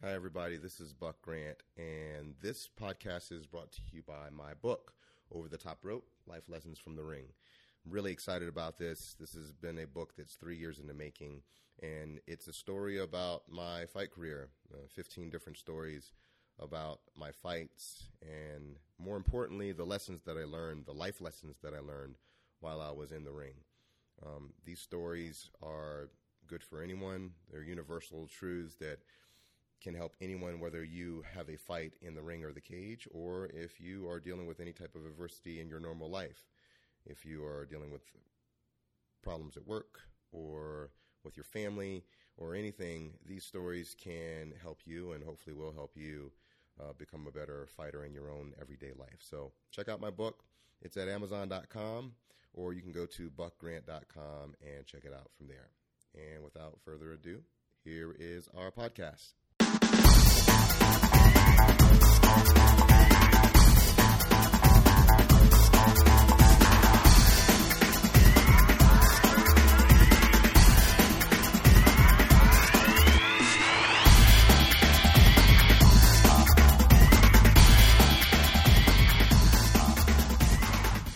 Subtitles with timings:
[0.00, 0.58] Hi, everybody.
[0.58, 4.92] This is Buck Grant, and this podcast is brought to you by my book,
[5.32, 7.24] Over the Top Rope Life Lessons from the Ring.
[7.84, 9.16] I'm really excited about this.
[9.18, 11.42] This has been a book that's three years in the making,
[11.82, 16.12] and it's a story about my fight career uh, 15 different stories
[16.60, 21.74] about my fights, and more importantly, the lessons that I learned, the life lessons that
[21.74, 22.18] I learned
[22.60, 23.54] while I was in the ring.
[24.24, 26.08] Um, these stories are
[26.46, 29.00] good for anyone, they're universal truths that
[29.80, 33.46] can help anyone, whether you have a fight in the ring or the cage, or
[33.54, 36.48] if you are dealing with any type of adversity in your normal life.
[37.06, 38.02] If you are dealing with
[39.22, 40.00] problems at work
[40.32, 40.90] or
[41.24, 42.04] with your family
[42.36, 46.32] or anything, these stories can help you and hopefully will help you
[46.80, 49.18] uh, become a better fighter in your own everyday life.
[49.20, 50.44] So check out my book.
[50.80, 52.12] It's at Amazon.com,
[52.54, 55.70] or you can go to buckgrant.com and check it out from there.
[56.14, 57.42] And without further ado,
[57.84, 59.32] here is our podcast.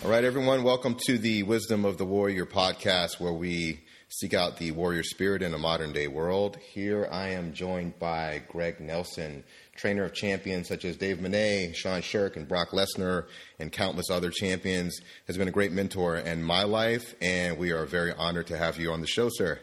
[0.05, 3.81] All right, everyone, welcome to the Wisdom of the Warrior podcast, where we
[4.13, 6.59] seek out the warrior spirit in a modern day world.
[6.59, 9.43] Here I am joined by Greg Nelson,
[9.75, 13.25] trainer of champions such as Dave Menne, Sean Sherk, and Brock Lesnar,
[13.59, 15.01] and countless other champions.
[15.27, 18.79] Has been a great mentor in my life, and we are very honored to have
[18.79, 19.59] you on the show, sir.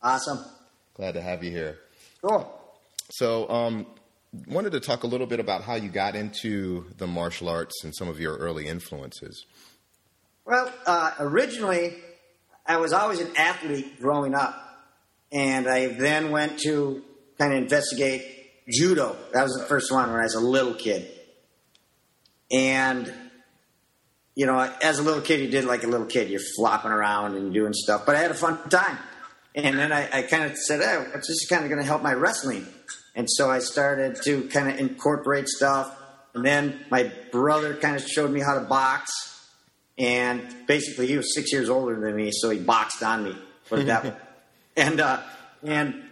[0.00, 0.44] Awesome.
[0.94, 1.78] Glad to have you here.
[2.22, 2.52] Cool.
[3.10, 3.86] So, um,
[4.46, 7.94] wanted to talk a little bit about how you got into the martial arts and
[7.96, 9.44] some of your early influences.
[10.44, 11.96] Well, uh, originally,
[12.68, 14.54] I was always an athlete growing up.
[15.32, 17.02] And I then went to
[17.38, 18.22] kind of investigate
[18.68, 19.16] judo.
[19.32, 21.10] That was the first one when I was a little kid.
[22.50, 23.12] And,
[24.34, 26.30] you know, as a little kid, you did like a little kid.
[26.30, 28.04] You're flopping around and doing stuff.
[28.06, 28.98] But I had a fun time.
[29.54, 32.02] And then I, I kind of said, hey, this is kind of going to help
[32.02, 32.66] my wrestling.
[33.14, 35.94] And so I started to kind of incorporate stuff.
[36.34, 39.37] And then my brother kind of showed me how to box.
[39.98, 43.36] And basically, he was six years older than me, so he boxed on me.
[43.64, 44.24] for that.
[44.76, 45.20] And uh,
[45.64, 46.04] and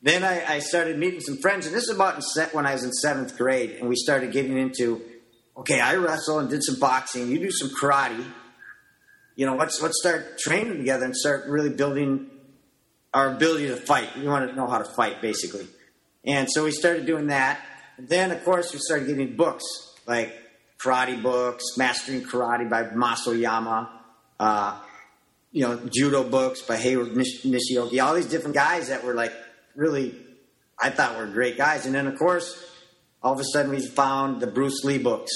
[0.00, 2.22] then I, I, started meeting some friends, and this is about
[2.52, 5.02] when I was in seventh grade, and we started getting into,
[5.58, 7.28] okay, I wrestle and did some boxing.
[7.28, 8.24] You do some karate.
[9.36, 12.30] You know, let's let's start training together and start really building
[13.12, 14.16] our ability to fight.
[14.16, 15.66] We want to know how to fight, basically.
[16.24, 17.60] And so we started doing that.
[17.98, 19.64] And then, of course, we started getting books
[20.06, 20.34] like
[20.82, 23.26] karate books, Mastering Karate by Mas
[24.38, 24.80] uh,
[25.52, 29.32] you know, judo books by Hayward Nishioka, all these different guys that were like
[29.74, 30.14] really,
[30.78, 31.86] I thought were great guys.
[31.86, 32.64] And then, of course,
[33.22, 35.32] all of a sudden we found the Bruce Lee books,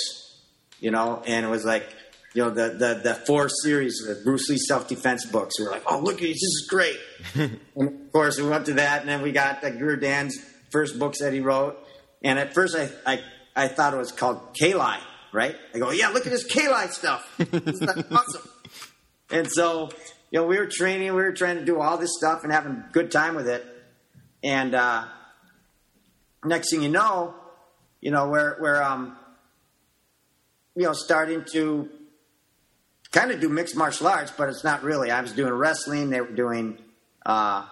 [0.81, 1.87] you know, and it was like,
[2.33, 5.59] you know, the, the, the four series, the Bruce Lee self defense books.
[5.59, 6.99] We were like, oh, look at this, this is great.
[7.35, 10.39] and of course, we went to that, and then we got the Guru Dan's
[10.71, 11.77] first books that he wrote.
[12.23, 13.23] And at first, I, I,
[13.55, 14.99] I thought it was called Kali
[15.35, 15.57] right?
[15.75, 17.29] I go, yeah, look at this K-Light stuff.
[17.41, 18.49] awesome.
[19.31, 19.91] And so,
[20.31, 22.73] you know, we were training, we were trying to do all this stuff and having
[22.73, 23.67] a good time with it.
[24.45, 25.07] And uh,
[26.45, 27.35] next thing you know,
[28.01, 29.17] you know, we're, we're um,
[30.77, 31.91] you know, starting to
[33.11, 35.11] kind of do mixed martial arts, but it's not really.
[35.11, 36.79] I was doing wrestling, they were doing,
[37.27, 37.67] uh,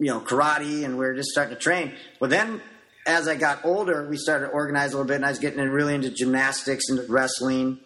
[0.00, 1.94] you know, karate, and we were just starting to train.
[2.18, 2.60] Well, then
[3.06, 5.60] as I got older, we started to organize a little bit, and I was getting
[5.60, 7.80] really into gymnastics and wrestling,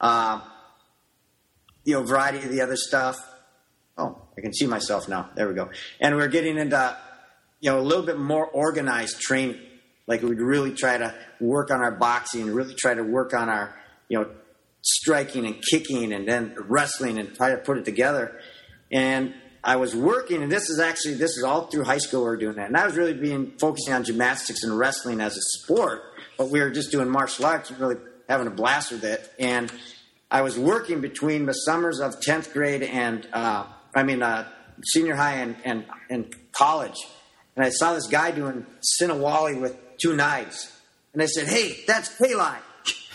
[0.00, 0.40] uh,
[1.84, 3.16] you know, variety of the other stuff.
[3.96, 5.30] Oh, I can see myself now.
[5.34, 5.70] There we go.
[6.00, 6.96] And we're getting into,
[7.60, 9.60] you know, a little bit more organized training.
[10.06, 13.78] Like we'd really try to work on our boxing, really try to work on our,
[14.08, 14.30] you know,
[14.82, 18.40] striking and kicking, and then wrestling, and try to put it together.
[18.90, 22.28] And I was working, and this is actually this is all through high school we
[22.28, 25.40] were doing that, and I was really being focusing on gymnastics and wrestling as a
[25.58, 26.02] sport,
[26.38, 27.96] but we were just doing martial arts, really
[28.28, 29.30] having a blast with it.
[29.38, 29.70] And
[30.30, 34.48] I was working between the summers of tenth grade and uh, I mean uh,
[34.84, 36.96] senior high and, and and college,
[37.54, 38.64] and I saw this guy doing
[38.98, 40.72] Sinawali with two knives,
[41.12, 42.58] and I said, "Hey, that's Kali."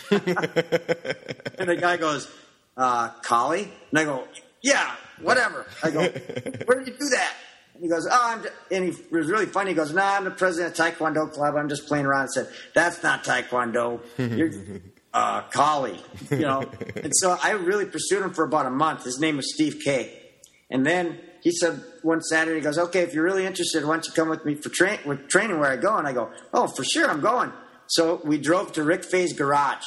[0.12, 2.30] and the guy goes,
[2.76, 4.28] uh, "Kali," and I go,
[4.62, 5.66] "Yeah." Whatever.
[5.82, 6.00] I go,
[6.64, 7.34] where did you do that?
[7.74, 9.70] And he goes, oh, I'm and he was really funny.
[9.70, 11.56] He goes, no, nah, I'm the president of Taekwondo Club.
[11.56, 12.22] I'm just playing around.
[12.22, 14.00] I said, that's not Taekwondo.
[14.16, 14.50] You're
[15.12, 16.62] uh, Kali, you know.
[16.96, 19.04] and so I really pursued him for about a month.
[19.04, 20.22] His name was Steve K.
[20.70, 24.06] And then he said one Saturday, he goes, "Okay, if you're really interested, why don't
[24.06, 26.66] you come with me for train with training where I go?" And I go, "Oh,
[26.66, 27.52] for sure, I'm going."
[27.86, 29.84] So we drove to Rick Faye's garage.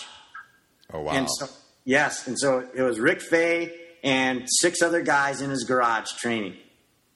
[0.94, 1.12] Oh wow!
[1.12, 1.48] And so
[1.84, 3.74] yes, and so it was Rick Faye
[4.04, 6.56] and six other guys in his garage training.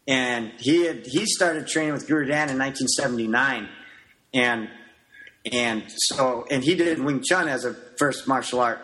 [0.08, 3.70] And he had he started training with Guru Dan in 1979,
[4.34, 4.70] and
[5.52, 8.80] and so and he did Wing Chun as a first martial art,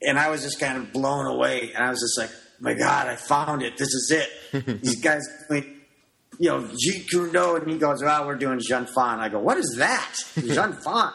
[0.00, 3.08] and I was just kind of blown away, and I was just like, my God,
[3.08, 3.76] I found it.
[3.76, 4.80] This is it.
[4.82, 9.18] These guys, you know, Jeet Kune Do, and he goes, well, we're doing Jun Fan.
[9.18, 10.14] I go, what is that?
[10.46, 11.12] Jun Fan.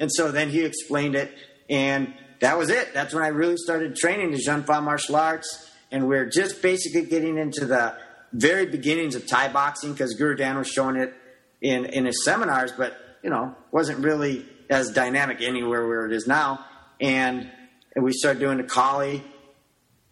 [0.00, 1.32] And so then he explained it,
[1.70, 2.94] and that was it.
[2.94, 7.06] That's when I really started training the Jun Fan martial arts, and we're just basically
[7.06, 7.96] getting into the
[8.32, 11.14] very beginnings of Thai boxing because Guru Dan was showing it
[11.60, 16.26] in in his seminars, but you know wasn't really as dynamic anywhere where it is
[16.26, 16.64] now.
[17.00, 17.50] And,
[17.94, 19.22] and we started doing the Kali,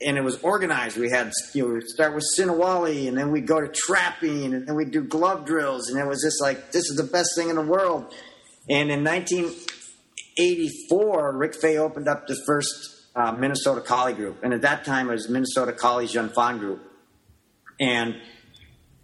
[0.00, 0.96] and it was organized.
[0.96, 4.66] We had you know we'd start with Sinawali, and then we'd go to trapping, and
[4.66, 7.50] then we'd do glove drills, and it was just like this is the best thing
[7.50, 8.12] in the world.
[8.68, 9.04] And in
[10.38, 15.08] 1984, Rick Faye opened up the first uh, Minnesota Kali group, and at that time
[15.08, 16.86] it was Minnesota Kali Jun Fan group
[17.78, 18.16] and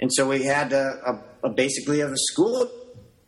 [0.01, 2.69] and so we had a, a, a basically a school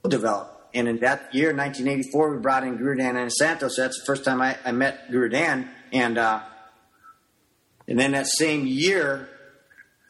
[0.09, 0.51] develop.
[0.75, 3.71] And in that year, 1984, we brought in Guru Dan Inosanto.
[3.71, 5.71] So that's the first time I, I met Guru Dan.
[5.93, 6.43] And uh,
[7.87, 9.29] and then that same year,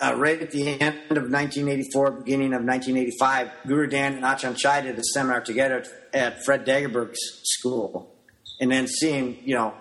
[0.01, 4.81] uh, right at the end of 1984, beginning of 1985, Guru Dan and Achan Chai
[4.81, 8.15] did a seminar together at Fred Degerberg's school.
[8.61, 9.75] And then seeing, you know,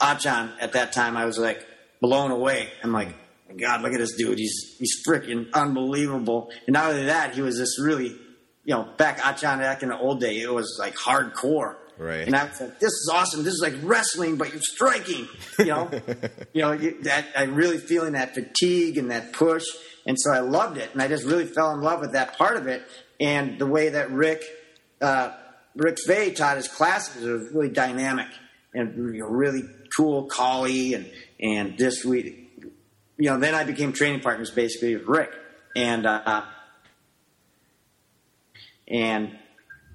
[0.00, 1.64] Achan at that time, I was like
[2.00, 2.70] blown away.
[2.82, 3.14] I'm like,
[3.58, 4.38] God, look at this dude.
[4.38, 6.50] He's he's freaking unbelievable.
[6.66, 8.08] And not only that, he was this really,
[8.64, 11.76] you know, back Achan back in the old day, it was like hardcore.
[11.98, 12.26] Right.
[12.26, 13.42] And I was like, this is awesome.
[13.42, 15.28] This is like wrestling, but you're striking.
[15.58, 15.90] You know,
[16.52, 19.64] you know you, that I'm really feeling that fatigue and that push,
[20.06, 22.58] and so I loved it, and I just really fell in love with that part
[22.58, 22.82] of it,
[23.18, 24.42] and the way that Rick
[25.00, 25.30] uh,
[25.76, 28.28] Rick Faye taught his classes it was really dynamic
[28.74, 29.62] and you know, really
[29.96, 32.46] cool, Kali, and and this we
[33.18, 35.30] you know, then I became training partners basically with Rick,
[35.74, 36.42] and uh,
[38.88, 39.36] and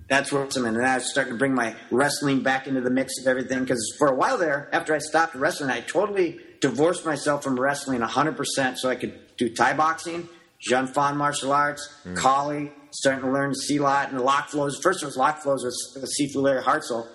[0.10, 0.66] that's where some.
[0.66, 3.60] And then I was starting to bring my wrestling back into the mix of everything
[3.60, 8.00] because for a while there, after I stopped wrestling, I totally divorced myself from wrestling
[8.02, 10.28] 100 percent so I could do Thai boxing,
[10.60, 12.16] Jun Fan martial arts, mm.
[12.16, 14.80] Kali, starting to learn silat and the lock flows.
[14.82, 17.08] First was lock flows with, Sifu Larry Hartsell,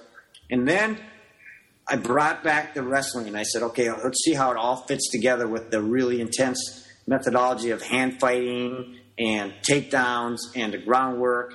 [0.50, 0.98] and then
[1.88, 5.08] I brought back the wrestling and I said, okay, let's see how it all fits
[5.10, 11.54] together with the really intense methodology of hand fighting and takedowns and the groundwork.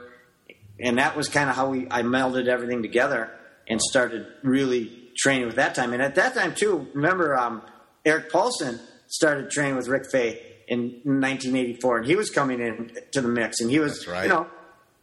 [0.80, 3.30] And that was kind of how we I melded everything together
[3.68, 5.94] and started really training with that time.
[5.94, 7.62] And at that time too, remember um,
[8.06, 13.20] Eric Paulson started training with Rick Faye in 1984, and he was coming in to
[13.20, 14.24] the mix, and he was, right.
[14.24, 14.48] you know,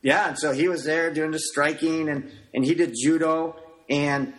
[0.00, 3.54] yeah, and so he was there doing the striking, and and he did judo,
[3.90, 4.32] and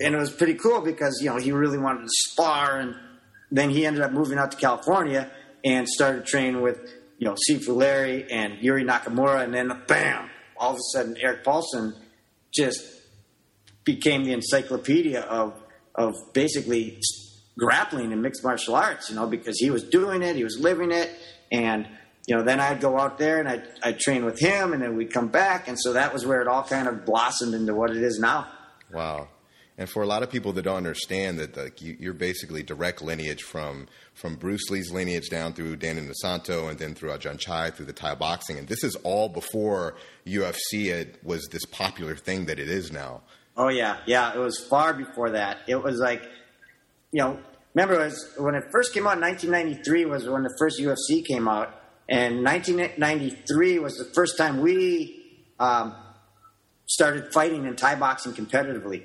[0.00, 2.94] and it was pretty cool because you know he really wanted to spar, and
[3.50, 5.28] then he ended up moving out to California
[5.64, 6.78] and started training with
[7.18, 11.42] you know Sifu Larry and Yuri Nakamura, and then bam, all of a sudden Eric
[11.42, 11.96] Paulson
[12.54, 12.86] just
[13.82, 15.60] became the encyclopedia of
[15.96, 17.00] of basically
[17.58, 20.90] grappling and mixed martial arts, you know, because he was doing it, he was living
[20.90, 21.10] it,
[21.50, 21.86] and
[22.26, 24.96] you know, then I'd go out there and I'd, I'd train with him, and then
[24.96, 27.90] we'd come back, and so that was where it all kind of blossomed into what
[27.90, 28.46] it is now.
[28.92, 29.28] Wow.
[29.78, 33.00] And for a lot of people that don't understand that, like you, are basically direct
[33.00, 37.70] lineage from from Bruce Lee's lineage down through Dan Inosanto and then through Ajahn Chai
[37.70, 39.94] through the Thai boxing, and this is all before
[40.26, 43.22] UFC it was this popular thing that it is now.
[43.56, 45.58] Oh yeah, yeah, it was far before that.
[45.68, 46.22] It was like,
[47.12, 47.38] you know,
[47.74, 51.24] remember it was, when it first came out in 1993 was when the first UFC
[51.24, 51.74] came out,
[52.08, 55.94] and 1993 was the first time we um,
[56.86, 59.04] started fighting in Thai boxing competitively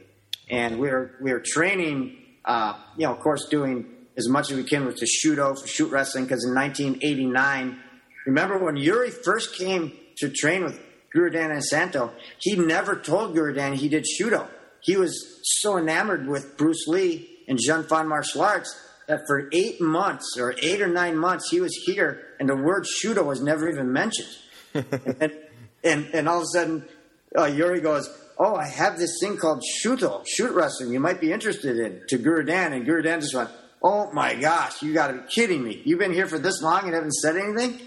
[0.49, 2.17] and we are we are training.
[2.45, 3.85] Uh, you know, of course, doing
[4.17, 6.25] as much as we can with the shooto for shoot wrestling.
[6.25, 7.79] Because in 1989,
[8.25, 10.79] remember when Yuri first came to train with
[11.11, 14.47] Guru Dan Inosanto, he never told Guru Dan he did shooto.
[14.81, 18.75] He was so enamored with Bruce Lee and Jun Fan martial arts
[19.07, 22.85] that for eight months or eight or nine months he was here, and the word
[22.85, 24.29] shooto was never even mentioned.
[24.73, 25.33] and,
[25.83, 26.85] and, and all of a sudden,
[27.37, 30.91] uh, Yuri goes, oh, I have this thing called shooto, shoot wrestling.
[30.91, 32.73] You might be interested in to Guru Dan.
[32.73, 33.49] And Guru Dan just went,
[33.81, 35.81] oh my gosh, you got to be kidding me.
[35.83, 37.79] You've been here for this long and haven't said anything?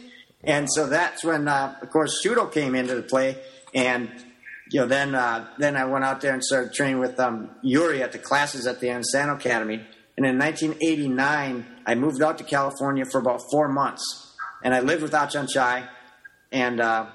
[0.44, 3.36] And so that's when, uh, of course, Shooto came into the play.
[3.74, 4.10] And,
[4.70, 8.02] you know, then uh, then I went out there and started training with um, Yuri
[8.02, 9.86] at the classes at the Inosanto Academy.
[10.16, 15.02] And in 1989, I moved out to California for about four months, and I lived
[15.02, 15.88] with Achan Chai,
[16.50, 17.06] and uh,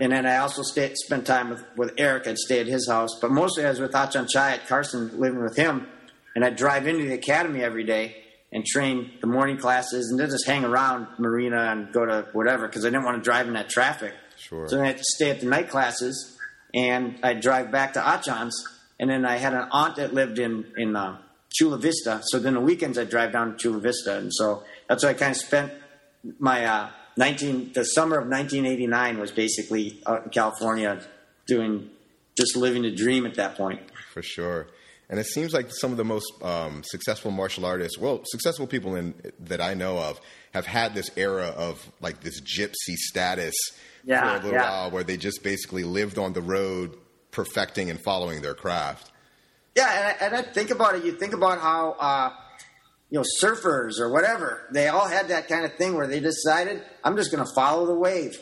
[0.00, 2.26] and then I also stayed, spent time with, with Eric.
[2.26, 5.42] I'd stay at his house, but mostly I was with Achan Chai at Carson, living
[5.42, 5.86] with him,
[6.34, 8.16] and I'd drive into the academy every day
[8.52, 12.68] and train the morning classes, and then just hang around Marina and go to whatever
[12.68, 14.14] because I didn't want to drive in that traffic.
[14.36, 14.68] Sure.
[14.68, 16.33] So I had to stay at the night classes,
[16.74, 18.66] and I'd drive back to Achan's,
[18.98, 21.18] and then I had an aunt that lived in in uh,
[21.54, 22.20] Chula Vista.
[22.24, 25.14] So then the weekends I'd drive down to Chula Vista, and so that's why I
[25.14, 25.72] kind of spent
[26.38, 31.00] my uh, 19 the summer of 1989 was basically out in California
[31.46, 31.90] doing
[32.36, 33.80] just living the dream at that point.
[34.12, 34.66] For sure.
[35.08, 38.96] And it seems like some of the most um, successful martial artists, well, successful people
[38.96, 40.20] in that I know of,
[40.54, 43.54] have had this era of like this gypsy status
[44.04, 44.70] Yeah, for a little yeah.
[44.70, 46.96] while, where they just basically lived on the road,
[47.30, 49.10] perfecting and following their craft.
[49.74, 51.04] Yeah, and I, and I think about it.
[51.04, 52.32] You think about how uh,
[53.10, 54.66] you know surfers or whatever.
[54.72, 57.86] They all had that kind of thing where they decided, "I'm just going to follow
[57.86, 58.38] the wave.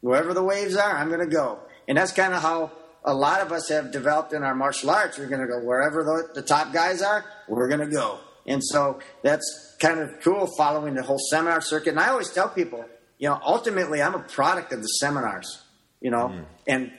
[0.00, 2.72] Wherever the waves are, I'm going to go." And that's kind of how
[3.04, 5.18] a lot of us have developed in our martial arts.
[5.18, 7.24] We're going to go wherever the, the top guys are.
[7.48, 8.18] We're going to go.
[8.46, 11.90] And so that's kind of cool following the whole seminar circuit.
[11.90, 12.84] And I always tell people,
[13.22, 15.62] you know, ultimately, I'm a product of the seminars.
[16.00, 16.42] You know, mm-hmm.
[16.66, 16.92] and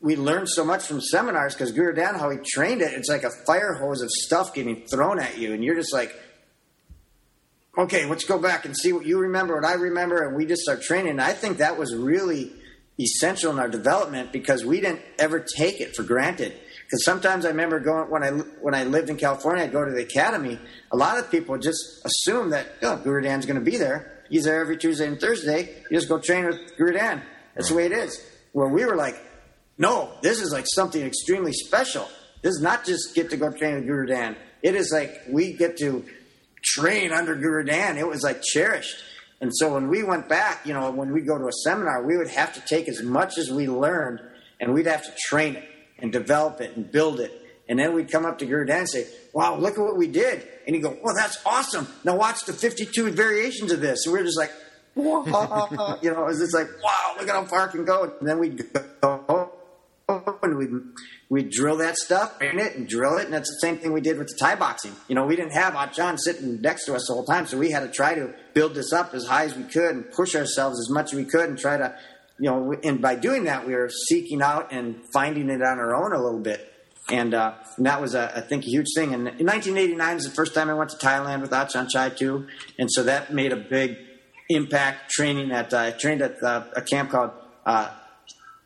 [0.00, 3.24] we learned so much from seminars because Guru Dan, how he trained it, it's like
[3.24, 6.14] a fire hose of stuff getting thrown at you, and you're just like,
[7.76, 10.62] okay, let's go back and see what you remember, what I remember, and we just
[10.62, 11.10] start training.
[11.10, 12.52] And I think that was really
[13.00, 16.52] essential in our development because we didn't ever take it for granted.
[16.84, 19.90] Because sometimes I remember going when I when I lived in California, I'd go to
[19.90, 20.60] the academy.
[20.92, 24.13] A lot of people just assume that oh, Guru Dan's going to be there.
[24.28, 25.74] He's there every Tuesday and Thursday.
[25.90, 27.22] You just go train with Guru Dan.
[27.54, 28.24] That's the way it is.
[28.52, 29.16] Where we were like,
[29.78, 32.08] no, this is like something extremely special.
[32.42, 34.36] This is not just get to go train with Guru Dan.
[34.62, 36.04] It is like we get to
[36.62, 37.98] train under Guru Dan.
[37.98, 38.96] It was like cherished.
[39.40, 42.16] And so when we went back, you know, when we go to a seminar, we
[42.16, 44.20] would have to take as much as we learned
[44.60, 47.32] and we'd have to train it and develop it and build it.
[47.68, 50.06] And then we'd come up to Guru Dan and say, wow, look at what we
[50.06, 50.46] did.
[50.66, 51.86] And he'd go, well, that's awesome.
[52.04, 54.06] Now watch the 52 variations of this.
[54.06, 54.52] And we are just like,
[54.96, 58.14] you know, it's just like, wow, look at how far it can go.
[58.18, 58.64] And then we'd
[59.02, 59.50] go,
[60.08, 60.70] and we'd,
[61.28, 63.24] we'd drill that stuff, train it, and drill it.
[63.24, 64.92] And that's the same thing we did with the Thai boxing.
[65.08, 67.72] You know, we didn't have Achan sitting next to us the whole time, so we
[67.72, 70.78] had to try to build this up as high as we could and push ourselves
[70.78, 71.96] as much as we could and try to,
[72.38, 75.94] you know, and by doing that, we were seeking out and finding it on our
[75.94, 76.72] own a little bit.
[77.10, 79.14] And, uh, and that was, a, I think, a huge thing.
[79.14, 82.46] And in 1989 was the first time I went to Thailand with Achan Chai too,
[82.78, 83.96] and so that made a big
[84.48, 85.10] impact.
[85.10, 87.32] Training at uh, I trained at uh, a camp called
[87.66, 87.90] uh,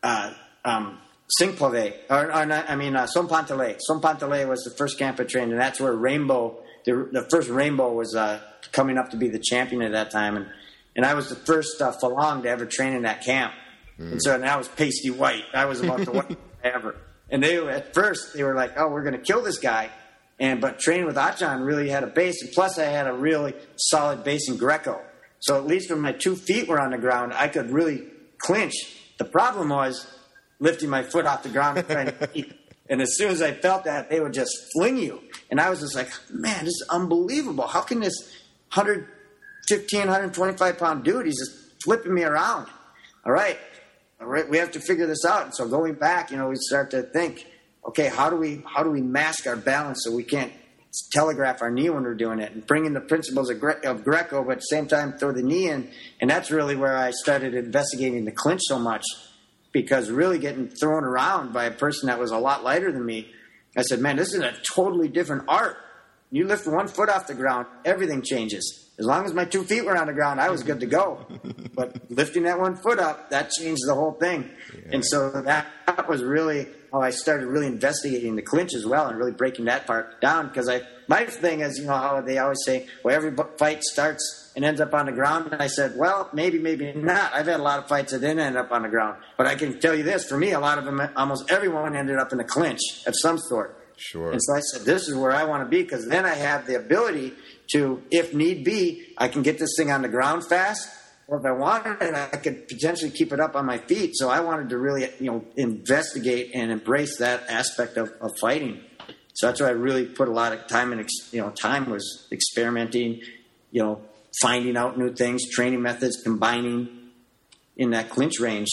[0.03, 0.33] uh,
[0.65, 0.99] um,
[1.39, 3.77] Singplave, or, or not, I mean uh, Sompantale.
[3.89, 7.93] Sompantale was the first camp I trained, and that's where Rainbow, the, the first Rainbow,
[7.93, 10.47] was uh, coming up to be the champion at that time, and
[10.95, 13.53] and I was the first uh, Falang to ever train in that camp,
[13.97, 15.43] and so and I was pasty white.
[15.53, 16.95] I was about the white ever,
[17.31, 19.89] and they at first they were like, "Oh, we're going to kill this guy."
[20.39, 23.53] And but training with Achan really had a base, and plus I had a really
[23.75, 25.01] solid base in Greco.
[25.39, 28.03] So at least when my two feet were on the ground, I could really
[28.37, 28.73] clinch.
[29.17, 30.07] The problem was
[30.59, 32.53] lifting my foot off the ground and trying to eat.
[32.89, 35.21] And as soon as I felt that, they would just fling you.
[35.51, 37.67] And I was just like, man, this is unbelievable.
[37.67, 38.15] How can this
[38.73, 42.67] 115, 125 pound dude, he's just flipping me around.
[43.25, 43.57] All right.
[44.25, 45.45] We have to figure this out.
[45.45, 47.47] And so going back, you know, we start to think,
[47.87, 50.51] okay, how do we how do we mask our balance so we can't
[51.11, 54.03] telegraph our knee when we're doing it and bring in the principles of, Gre- of
[54.03, 55.89] Greco, but at the same time throw the knee in.
[56.19, 59.03] And that's really where I started investigating the clinch so much
[59.71, 63.31] because really getting thrown around by a person that was a lot lighter than me,
[63.77, 65.77] I said, man, this is a totally different art.
[66.31, 68.88] You lift one foot off the ground, everything changes.
[68.99, 71.25] As long as my two feet were on the ground, I was good to go.
[71.73, 74.49] but lifting that one foot up, that changed the whole thing.
[74.91, 79.07] And so that, that was really how I started really investigating the clinch as well
[79.07, 80.49] and really breaking that part down.
[80.49, 84.51] Because I, my thing is, you know, how they always say, well, every fight starts
[84.55, 85.53] and ends up on the ground.
[85.53, 87.33] And I said, well, maybe, maybe not.
[87.33, 89.21] I've had a lot of fights that didn't end up on the ground.
[89.37, 92.17] But I can tell you this: for me, a lot of them, almost everyone, ended
[92.17, 93.77] up in a clinch of some sort.
[93.99, 94.31] Sure.
[94.31, 96.65] And so I said, this is where I want to be because then I have
[96.65, 97.33] the ability
[97.71, 100.89] to, if need be, I can get this thing on the ground fast.
[101.27, 104.13] Or if I wanted it, I could potentially keep it up on my feet.
[104.15, 108.81] So I wanted to really, you know, investigate and embrace that aspect of, of fighting.
[109.39, 112.27] So that's why I really put a lot of time and you know time was
[112.31, 113.21] experimenting,
[113.71, 114.01] you know,
[114.41, 116.89] finding out new things, training methods, combining
[117.77, 118.69] in that clinch range,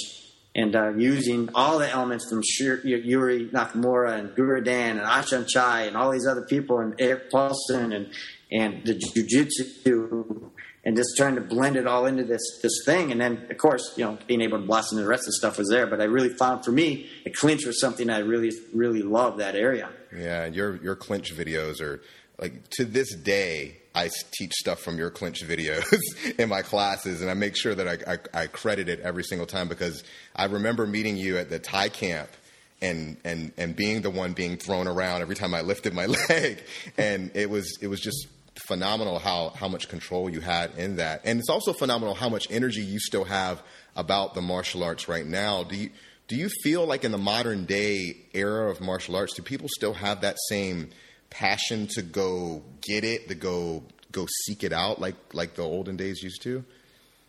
[0.57, 5.47] and uh, using all the elements from Shir- Yuri Nakamura and Guru Dan and Achan
[5.47, 8.09] Chai and all these other people and Eric Paulson and
[8.51, 10.51] and the jujitsu
[10.87, 13.11] and just trying to blend it all into this this thing.
[13.11, 15.59] And then, of course, you know, being able to blossom the rest of the stuff
[15.59, 15.87] was there.
[15.87, 19.57] But I really found for me, a clinch was something I really really love that
[19.57, 19.91] area.
[20.17, 22.01] Yeah, your your clinch videos are
[22.39, 23.79] like to this day.
[23.97, 25.91] I teach stuff from your clinch videos
[26.39, 29.47] in my classes, and I make sure that I, I, I credit it every single
[29.47, 30.05] time because
[30.37, 32.29] I remember meeting you at the Thai camp
[32.83, 36.63] and and and being the one being thrown around every time I lifted my leg,
[36.99, 38.29] and it was it was just
[38.67, 42.47] phenomenal how how much control you had in that, and it's also phenomenal how much
[42.51, 43.63] energy you still have
[43.95, 45.63] about the martial arts right now.
[45.63, 45.91] Do you
[46.29, 49.95] do you feel like in the modern day era of martial arts, do people still
[49.95, 50.91] have that same
[51.31, 55.97] passion to go get it, to go go seek it out like like the olden
[55.97, 56.65] days used to?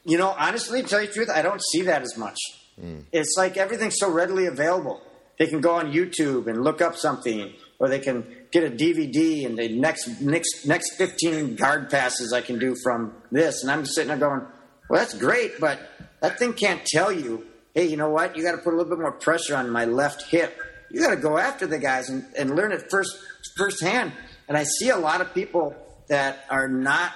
[0.03, 2.37] You know, honestly, to tell you the truth, I don't see that as much.
[2.81, 3.03] Mm.
[3.11, 5.01] It's like everything's so readily available.
[5.37, 9.45] They can go on YouTube and look up something, or they can get a DVD
[9.45, 13.61] and the next next next 15 guard passes I can do from this.
[13.63, 14.41] And I'm sitting there going,
[14.89, 15.79] well, that's great, but
[16.21, 18.35] that thing can't tell you, hey, you know what?
[18.35, 20.57] You got to put a little bit more pressure on my left hip.
[20.89, 23.17] You got to go after the guys and, and learn it first
[23.57, 24.13] firsthand.
[24.47, 25.75] And I see a lot of people
[26.07, 27.11] that are not,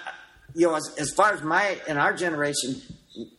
[0.54, 2.82] you know, as, as far as my in our generation,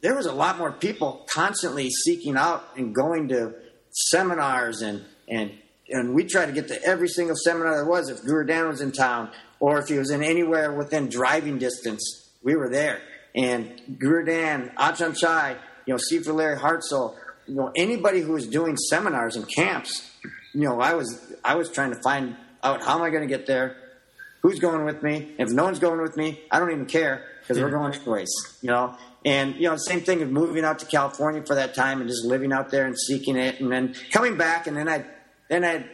[0.01, 3.55] there was a lot more people constantly seeking out and going to
[3.91, 5.53] seminars and and
[5.93, 8.09] and we tried to get to every single seminar there was.
[8.09, 9.31] If Guru Dan was in town,
[9.61, 13.01] or if he was in anywhere within driving distance, we were there.
[13.35, 14.73] And Guru Dan,
[15.15, 15.57] Chai,
[15.87, 17.15] you know, Sifu Larry Hartsell,
[17.47, 20.11] you know, anybody who was doing seminars and camps,
[20.53, 23.29] you know, I was I was trying to find out how am I going to
[23.29, 23.77] get there,
[24.43, 25.33] who's going with me.
[25.39, 28.31] If no one's going with me, I don't even care because we're going anyways,
[28.63, 28.97] you know.
[29.25, 32.25] And you know, same thing of moving out to California for that time and just
[32.25, 35.05] living out there and seeking it, and then coming back, and then I
[35.53, 35.89] then I'd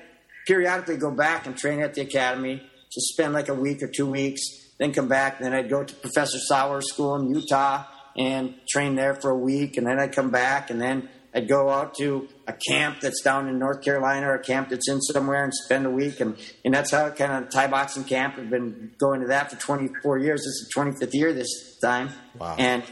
[0.46, 4.06] periodically go back and train at the academy, to spend like a week or two
[4.06, 4.40] weeks,
[4.78, 5.40] then come back.
[5.40, 7.84] Then I'd go to Professor Sauer's school in Utah
[8.16, 11.68] and train there for a week, and then I'd come back, and then I'd go
[11.68, 15.44] out to a camp that's down in North Carolina or a camp that's in somewhere
[15.44, 16.20] and spend a week.
[16.20, 18.36] And, and that's how kind of Thai boxing camp.
[18.38, 20.40] I've been going to that for 24 years.
[20.40, 22.08] This is the 25th year this time.
[22.38, 22.56] Wow.
[22.58, 22.82] And,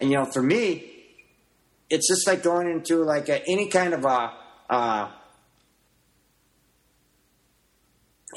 [0.00, 0.86] and, you know, for me,
[1.90, 4.32] it's just like going into like a, any kind of a,
[4.70, 5.10] uh,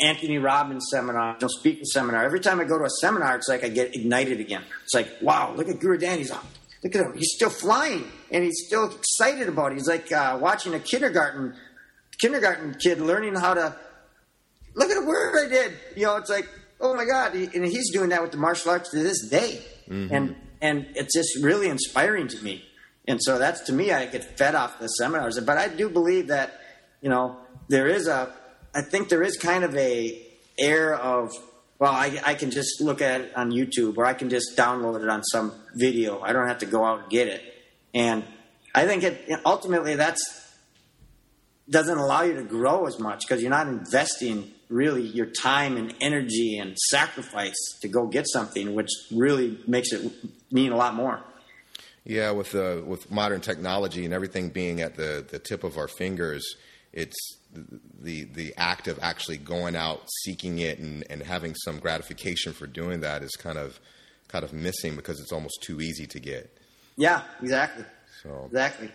[0.01, 2.23] Anthony Robbins seminar, speaking seminar.
[2.23, 4.63] Every time I go to a seminar, it's like I get ignited again.
[4.83, 6.17] It's like, wow, look at Guru Dan.
[6.17, 7.13] He's look at him.
[7.15, 9.75] He's still flying and he's still excited about it.
[9.75, 11.55] He's like uh, watching a kindergarten
[12.19, 13.75] kindergarten kid learning how to
[14.75, 15.73] look at a word I did.
[15.95, 16.47] You know, it's like,
[16.79, 17.33] oh my God.
[17.35, 19.61] And he's doing that with the martial arts to this day.
[19.87, 20.13] Mm-hmm.
[20.13, 22.63] And and it's just really inspiring to me.
[23.07, 25.39] And so that's to me, I get fed off the seminars.
[25.39, 26.61] But I do believe that,
[27.01, 28.33] you know, there is a
[28.73, 30.21] I think there is kind of a
[30.57, 31.31] air of
[31.79, 35.03] well, I, I, can just look at it on YouTube or I can just download
[35.03, 36.21] it on some video.
[36.21, 37.41] I don't have to go out and get it.
[37.93, 38.23] And
[38.73, 40.21] I think it ultimately that's
[41.69, 45.93] doesn't allow you to grow as much because you're not investing really your time and
[46.01, 50.11] energy and sacrifice to go get something, which really makes it
[50.51, 51.21] mean a lot more.
[52.05, 55.87] Yeah, with uh, with modern technology and everything being at the, the tip of our
[55.87, 56.43] fingers,
[56.91, 57.15] it's
[58.01, 62.67] the the act of actually going out seeking it and, and having some gratification for
[62.67, 63.79] doing that is kind of
[64.27, 66.55] kind of missing because it's almost too easy to get.
[66.95, 67.85] Yeah, exactly.
[68.21, 68.91] So exactly,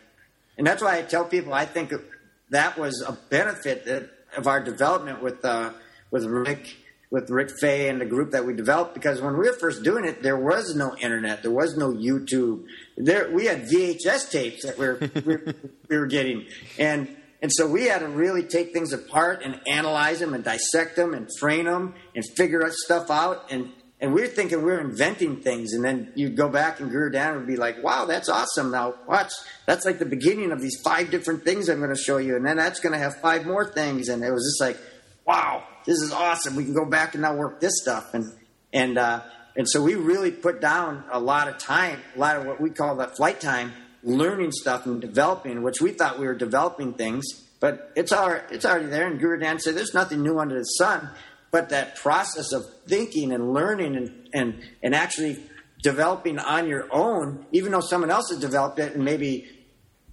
[0.56, 1.92] and that's why I tell people I think
[2.50, 5.72] that was a benefit of our development with uh,
[6.10, 6.76] with Rick
[7.10, 10.04] with Rick Faye and the group that we developed because when we were first doing
[10.04, 12.64] it, there was no internet, there was no YouTube.
[12.96, 15.36] There we had VHS tapes that we were, we,
[15.88, 16.46] we were getting,
[16.78, 17.08] and
[17.40, 21.14] and so we had to really take things apart and analyze them and dissect them
[21.14, 23.46] and frame them and figure stuff out.
[23.50, 23.70] And,
[24.00, 25.72] and we are thinking we are inventing things.
[25.72, 28.72] And then you'd go back and Guru Dan and be like, wow, that's awesome.
[28.72, 29.30] Now watch.
[29.66, 32.34] That's like the beginning of these five different things I'm going to show you.
[32.34, 34.08] And then that's going to have five more things.
[34.08, 34.76] And it was just like,
[35.24, 36.56] wow, this is awesome.
[36.56, 38.14] We can go back and now work this stuff.
[38.14, 38.32] And,
[38.72, 39.22] and, uh,
[39.56, 42.70] and so we really put down a lot of time, a lot of what we
[42.70, 43.72] call that flight time
[44.08, 47.24] learning stuff and developing, which we thought we were developing things,
[47.60, 49.06] but it's already, it's already there.
[49.06, 51.08] And Guru Dan said, there's nothing new under the sun.
[51.50, 55.42] But that process of thinking and learning and, and, and actually
[55.82, 59.48] developing on your own, even though someone else has developed it and maybe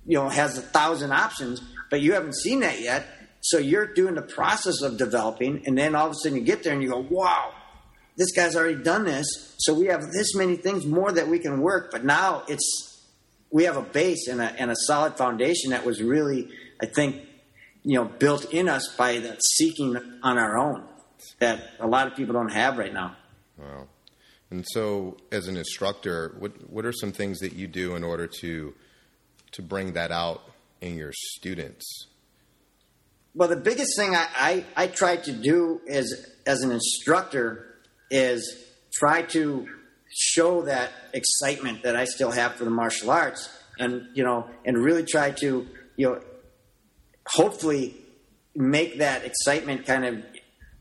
[0.05, 3.07] you know has a thousand options, but you haven't seen that yet.
[3.41, 6.63] So you're doing the process of developing, and then all of a sudden you get
[6.63, 7.53] there and you go, "Wow,
[8.17, 11.61] this guy's already done this." So we have this many things more that we can
[11.61, 11.91] work.
[11.91, 12.84] But now it's
[13.55, 16.49] we have a base and a, and a solid foundation that was really,
[16.81, 17.21] I think,
[17.83, 20.83] you know, built in us by that seeking on our own
[21.39, 23.15] that a lot of people don't have right now.
[23.57, 23.87] Wow.
[24.49, 28.27] And so, as an instructor, what what are some things that you do in order
[28.41, 28.73] to
[29.53, 30.41] to bring that out
[30.81, 32.07] in your students?
[33.35, 37.77] Well, the biggest thing I, I, I try to do is as an instructor
[38.11, 39.69] is try to
[40.15, 44.77] show that excitement that I still have for the martial arts, and you know, and
[44.77, 46.21] really try to you know,
[47.27, 47.95] hopefully
[48.55, 50.23] make that excitement kind of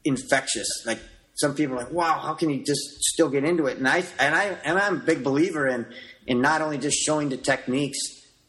[0.05, 0.69] infectious.
[0.87, 1.01] Like
[1.35, 3.79] some people are like, wow, how can you just still get into it?
[3.79, 5.87] And I and I and I'm a big believer in
[6.27, 7.99] in not only just showing the techniques,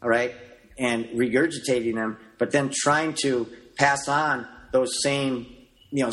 [0.04, 0.36] all right,
[0.78, 5.48] and regurgitating them, but then trying to pass on those same
[5.92, 6.12] you know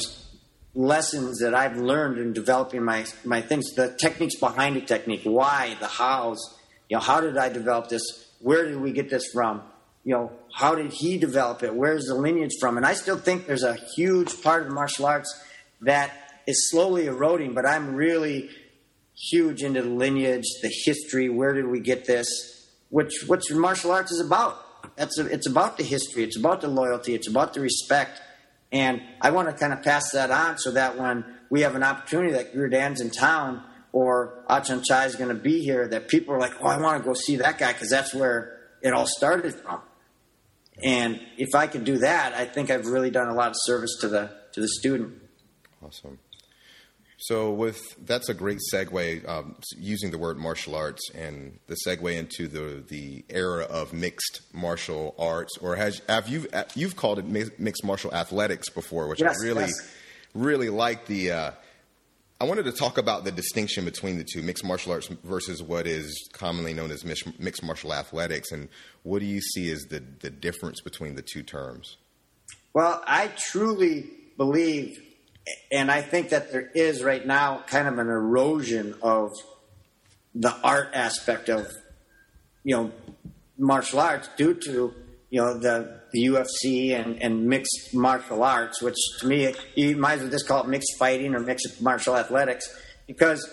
[0.74, 5.76] lessons that I've learned in developing my my things, the techniques behind the technique, why,
[5.80, 6.58] the hows,
[6.88, 8.02] you know, how did I develop this?
[8.40, 9.62] Where did we get this from?
[10.04, 11.74] You know, how did he develop it?
[11.74, 12.76] Where's the lineage from?
[12.76, 15.32] And I still think there's a huge part of the martial arts
[15.82, 16.11] that
[16.46, 18.50] is slowly eroding, but I'm really
[19.30, 22.26] huge into the lineage, the history, where did we get this?
[22.88, 24.58] Which which martial arts is about.
[24.96, 28.20] That's a, it's about the history, it's about the loyalty, it's about the respect
[28.72, 31.82] and I want to kind of pass that on so that when we have an
[31.82, 35.87] opportunity that Guru Dan's in town or ah Achan Chai is going to be here,
[35.88, 38.58] that people are like, oh, I want to go see that guy because that's where
[38.80, 39.82] it all started from.
[40.82, 43.98] And if I could do that, I think I've really done a lot of service
[44.00, 45.14] to the to the student.
[45.85, 46.18] Awesome.
[47.26, 52.12] So, with that's a great segue um, using the word martial arts and the segue
[52.16, 57.26] into the the era of mixed martial arts, or has have you you've called it
[57.61, 59.92] mixed martial athletics before, which yes, I really yes.
[60.35, 61.06] really like.
[61.06, 61.50] The uh,
[62.40, 65.87] I wanted to talk about the distinction between the two mixed martial arts versus what
[65.87, 68.68] is commonly known as mixed martial athletics, and
[69.04, 71.98] what do you see as the the difference between the two terms?
[72.74, 75.00] Well, I truly believe
[75.70, 79.33] and I think that there is right now kind of an erosion of
[80.35, 81.70] the art aspect of
[82.64, 82.92] you know
[83.59, 84.94] martial arts due to
[85.31, 90.14] you know the, the UFC and, and mixed martial arts, which to me you might
[90.14, 92.68] as well just call it mixed fighting or mixed martial athletics.
[93.07, 93.48] Because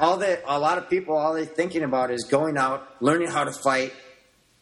[0.00, 3.44] all that a lot of people all they're thinking about is going out, learning how
[3.44, 3.92] to fight,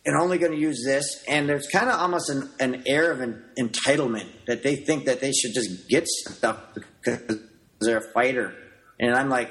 [0.05, 1.23] and only going to use this.
[1.29, 5.21] And there's kind of almost an, an air of an entitlement that they think that
[5.21, 7.39] they should just get stuff because
[7.81, 8.55] they're a fighter.
[8.99, 9.51] And I'm like,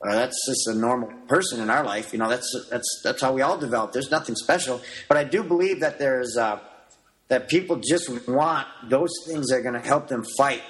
[0.00, 2.12] well, that's just a normal person in our life.
[2.12, 3.92] You know, that's that's that's how we all develop.
[3.92, 4.82] There's nothing special.
[5.08, 6.60] But I do believe that there's uh,
[7.28, 10.62] that people just want those things that are going to help them fight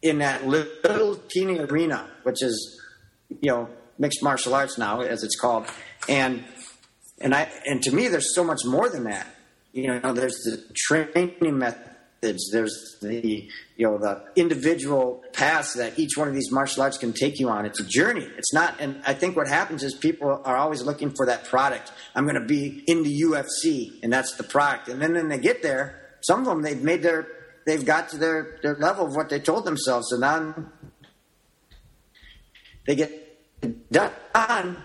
[0.00, 2.80] in that little teeny arena, which is
[3.28, 5.66] you know mixed martial arts now, as it's called,
[6.08, 6.44] and
[7.20, 9.26] and I and to me, there's so much more than that.
[9.72, 12.50] You know, there's the training methods.
[12.52, 17.12] There's the you know the individual paths that each one of these martial arts can
[17.12, 17.66] take you on.
[17.66, 18.26] It's a journey.
[18.36, 18.80] It's not.
[18.80, 21.92] And I think what happens is people are always looking for that product.
[22.14, 24.88] I'm going to be in the UFC, and that's the product.
[24.88, 27.26] And then when they get there, some of them they've made their
[27.66, 30.08] they've got to their their level of what they told themselves.
[30.10, 30.54] So now
[32.86, 34.82] they get done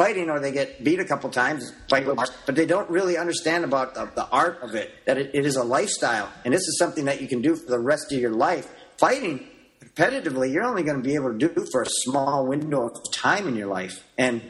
[0.00, 4.06] fighting or they get beat a couple times, but they don't really understand about the,
[4.14, 6.32] the art of it, that it, it is a lifestyle.
[6.42, 8.66] And this is something that you can do for the rest of your life.
[8.96, 9.46] Fighting
[9.84, 13.46] competitively, you're only going to be able to do for a small window of time
[13.46, 14.02] in your life.
[14.16, 14.40] And,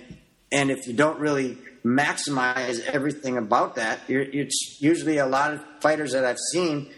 [0.52, 6.12] and if you don't really maximize everything about that, it's usually a lot of fighters
[6.12, 6.92] that I've seen,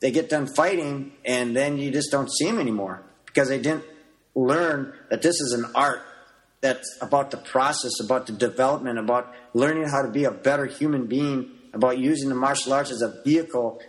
[0.00, 3.84] they get done fighting and then you just don't see them anymore because they didn't
[4.34, 6.02] learn that this is an art
[6.60, 11.06] that's about the process, about the development, about learning how to be a better human
[11.06, 13.80] being, about using the martial arts as a vehicle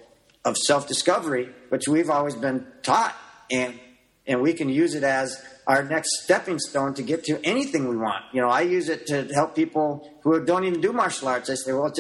[0.43, 3.15] of self discovery, which we've always been taught.
[3.49, 3.79] And,
[4.25, 7.97] and we can use it as our next stepping stone to get to anything we
[7.97, 8.23] want.
[8.33, 11.49] You know, I use it to help people who don't even do martial arts.
[11.49, 11.91] I say, well,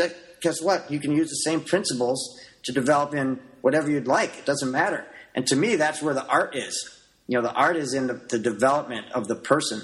[0.41, 0.89] guess what?
[0.91, 4.37] You can use the same principles to develop in whatever you'd like.
[4.37, 5.05] It doesn't matter.
[5.35, 6.93] And to me, that's where the art is.
[7.27, 9.81] You know, the art is in the, the development of the person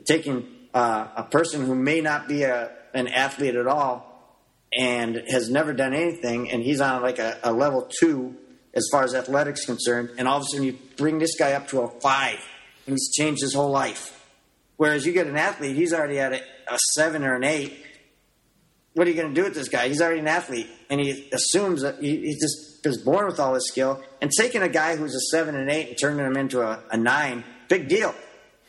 [0.00, 4.10] taking uh, a person who may not be a, an athlete at all
[4.76, 8.36] and has never done anything, and he's on like a, a level two
[8.74, 11.68] as far as athletics concerned, and all of a sudden you bring this guy up
[11.68, 12.44] to a five,
[12.86, 14.10] and he's changed his whole life.
[14.76, 17.72] Whereas you get an athlete, he's already at a, a seven or an eight.
[18.94, 19.88] What are you going to do with this guy?
[19.88, 23.54] He's already an athlete, and he assumes that he, he just is born with all
[23.54, 24.02] this skill.
[24.20, 26.96] And taking a guy who's a seven and eight and turning him into a, a
[26.96, 28.14] nine, big deal.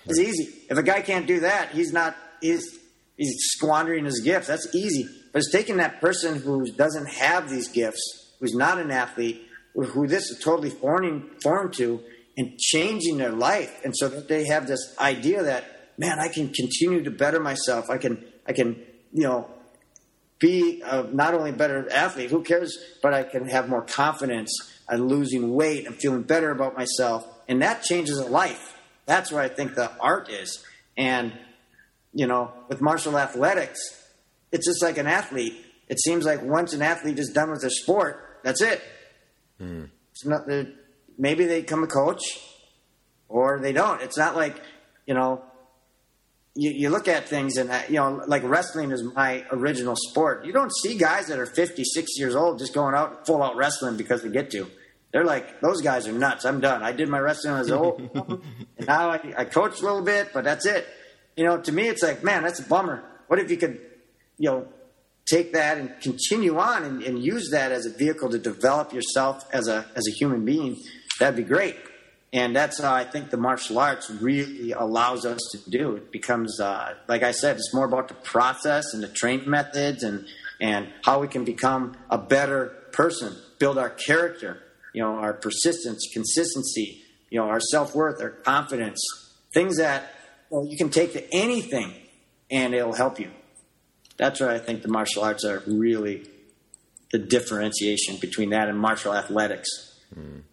[0.05, 0.53] It's easy.
[0.69, 2.77] If a guy can't do that, he's not he's
[3.17, 4.47] he's squandering his gifts.
[4.47, 5.07] That's easy.
[5.31, 10.07] But it's taking that person who doesn't have these gifts, who's not an athlete, who
[10.07, 12.01] this is totally foreign foreign to,
[12.37, 13.81] and changing their life.
[13.83, 17.89] And so that they have this idea that, man, I can continue to better myself.
[17.89, 19.49] I can, I can, you know,
[20.39, 24.51] be a, not only a better athlete, who cares, but I can have more confidence.
[24.87, 25.87] I'm losing weight.
[25.87, 27.25] I'm feeling better about myself.
[27.47, 28.74] And that changes a life.
[29.05, 30.63] That's where I think the art is.
[30.97, 31.33] And,
[32.13, 33.79] you know, with martial athletics,
[34.51, 35.53] it's just like an athlete.
[35.87, 38.81] It seems like once an athlete is done with their sport, that's it.
[39.61, 39.89] Mm.
[40.11, 40.47] It's not,
[41.17, 42.23] maybe they become a coach
[43.27, 44.01] or they don't.
[44.01, 44.59] It's not like,
[45.05, 45.43] you know,
[46.55, 50.45] you, you look at things and, uh, you know, like wrestling is my original sport.
[50.45, 53.57] You don't see guys that are 50, 60 years old just going out full out
[53.57, 54.67] wrestling because they get to.
[55.15, 56.43] They're like, those guys are nuts.
[56.43, 56.83] I'm done.
[56.83, 58.01] I did my wrestling as old.
[58.77, 60.85] and now I, I coach a little bit, but that's it.
[61.37, 63.01] You know, to me, it's like, man, that's a bummer.
[63.27, 63.79] What if you could,
[64.37, 64.67] you know,
[65.25, 69.45] take that and continue on and, and use that as a vehicle to develop yourself
[69.53, 70.83] as a, as a human being?
[71.17, 71.77] That'd be great.
[72.33, 75.95] And that's how I think the martial arts really allows us to do.
[75.95, 80.03] It becomes, uh, like I said, it's more about the process and the training methods
[80.03, 80.25] and,
[80.59, 84.61] and how we can become a better person, build our character,
[84.95, 88.99] you know, our persistence, consistency, you know, our self worth, our confidence,
[89.53, 90.09] things that
[90.49, 91.93] well, you can take to anything
[92.49, 93.29] and it'll help you.
[94.17, 96.29] That's where I think the martial arts are really
[97.11, 99.67] the differentiation between that and martial athletics.
[100.17, 100.43] Mm.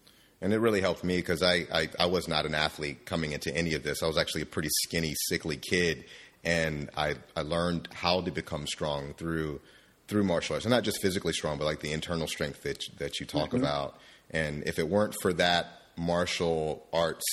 [0.40, 3.56] And it really helped me because I, I, I, was not an athlete coming into
[3.56, 4.02] any of this.
[4.02, 6.04] I was actually a pretty skinny, sickly kid.
[6.42, 9.60] And I, I learned how to become strong through
[10.08, 10.64] through martial arts.
[10.64, 13.58] And not just physically strong, but like the internal strength that, that you talk mm-hmm.
[13.58, 13.98] about.
[14.32, 17.24] And if it weren't for that martial arts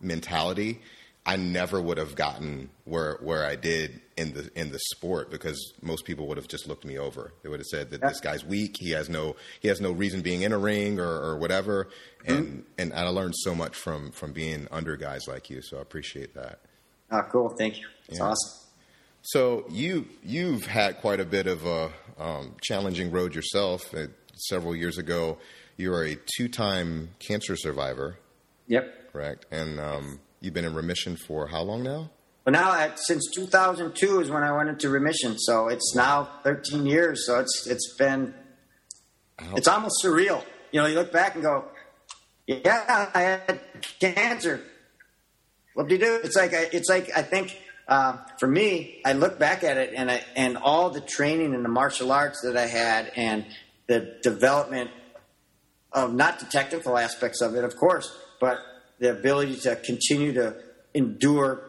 [0.00, 0.80] mentality,
[1.28, 5.74] I never would have gotten where where I did in the in the sport because
[5.82, 7.34] most people would have just looked me over.
[7.42, 8.08] They would have said that yeah.
[8.08, 8.76] this guy's weak.
[8.78, 11.88] He has no he has no reason being in a ring or, or whatever.
[12.24, 12.32] Mm-hmm.
[12.32, 15.60] And and I learned so much from from being under guys like you.
[15.60, 16.60] So I appreciate that.
[17.10, 17.50] Oh, cool.
[17.50, 17.86] Thank you.
[18.08, 18.24] It's yeah.
[18.24, 18.66] awesome.
[19.20, 23.94] So you you've had quite a bit of a um, challenging road yourself.
[23.94, 25.36] Uh, several years ago,
[25.78, 28.18] you are a two time cancer survivor.
[28.66, 29.12] Yep.
[29.12, 29.46] Correct.
[29.50, 32.10] And um, You've been in remission for how long now?
[32.44, 35.36] Well, now since 2002 is when I went into remission.
[35.38, 37.26] So it's now 13 years.
[37.26, 38.34] So it's it's been
[39.56, 40.44] it's almost surreal.
[40.70, 41.64] You know, you look back and go,
[42.46, 43.60] "Yeah, I had
[43.98, 44.60] cancer."
[45.74, 46.20] What do you do?
[46.22, 50.10] It's like it's like I think uh, for me, I look back at it and
[50.10, 53.44] I, and all the training in the martial arts that I had and
[53.88, 54.90] the development
[55.92, 58.58] of not the technical aspects of it, of course, but
[58.98, 60.54] the ability to continue to
[60.94, 61.62] endure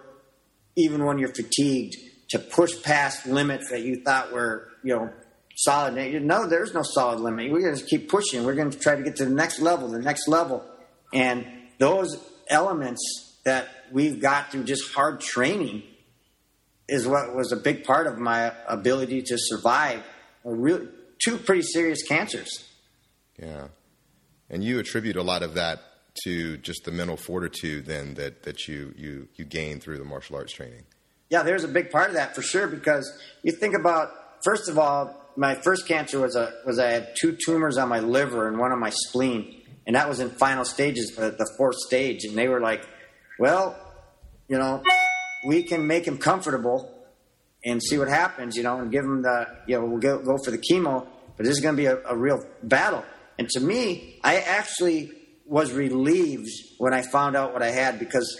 [0.75, 1.95] even when you're fatigued,
[2.29, 5.09] to push past limits that you thought were, you know,
[5.57, 5.95] solid.
[6.23, 7.51] No, there's no solid limit.
[7.51, 8.45] We're going to keep pushing.
[8.45, 10.63] We're going to try to get to the next level, the next level.
[11.13, 11.45] And
[11.79, 12.17] those
[12.49, 13.01] elements
[13.45, 15.83] that we've got through just hard training
[16.87, 20.01] is what was a big part of my ability to survive
[20.45, 20.87] a real,
[21.23, 22.67] two pretty serious cancers.
[23.37, 23.67] Yeah.
[24.49, 25.79] And you attribute a lot of that
[26.23, 30.35] to just the mental fortitude then that, that you, you, you gain through the martial
[30.35, 30.83] arts training?
[31.29, 33.11] Yeah, there's a big part of that for sure because
[33.43, 34.11] you think about,
[34.43, 37.99] first of all, my first cancer was, a, was I had two tumors on my
[37.99, 39.61] liver and one on my spleen.
[39.85, 42.25] And that was in final stages, the, the fourth stage.
[42.25, 42.85] And they were like,
[43.37, 43.77] well,
[44.47, 44.83] you know,
[45.45, 46.91] we can make him comfortable
[47.63, 50.37] and see what happens, you know, and give him the, you know, we'll go, go
[50.43, 51.05] for the chemo,
[51.37, 53.03] but this is going to be a, a real battle.
[53.39, 55.11] And to me, I actually
[55.45, 58.39] was relieved when I found out what I had because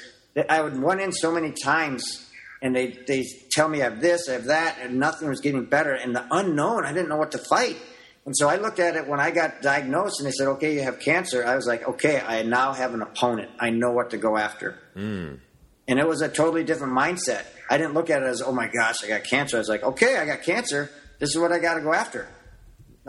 [0.50, 2.30] I would run in so many times
[2.62, 5.64] and they they tell me I have this, I have that, and nothing was getting
[5.64, 5.94] better.
[5.94, 7.78] And the unknown, I didn't know what to fight.
[8.26, 10.82] And so I looked at it when I got diagnosed and they said, okay, you
[10.82, 11.46] have cancer.
[11.46, 13.50] I was like, okay, I now have an opponent.
[13.58, 14.78] I know what to go after.
[14.98, 15.40] Mm.
[15.88, 17.46] And it was a totally different mindset.
[17.70, 19.56] I didn't look at it as, oh my gosh, I got cancer.
[19.56, 20.92] I was like, okay, I got cancer.
[21.20, 22.28] This is what I got to go after.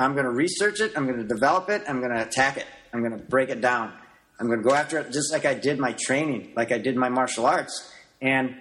[0.01, 0.93] I'm going to research it.
[0.97, 1.83] I'm going to develop it.
[1.89, 2.67] I'm going to attack it.
[2.93, 3.93] I'm going to break it down.
[4.39, 6.97] I'm going to go after it just like I did my training, like I did
[6.97, 7.93] my martial arts.
[8.23, 8.57] And,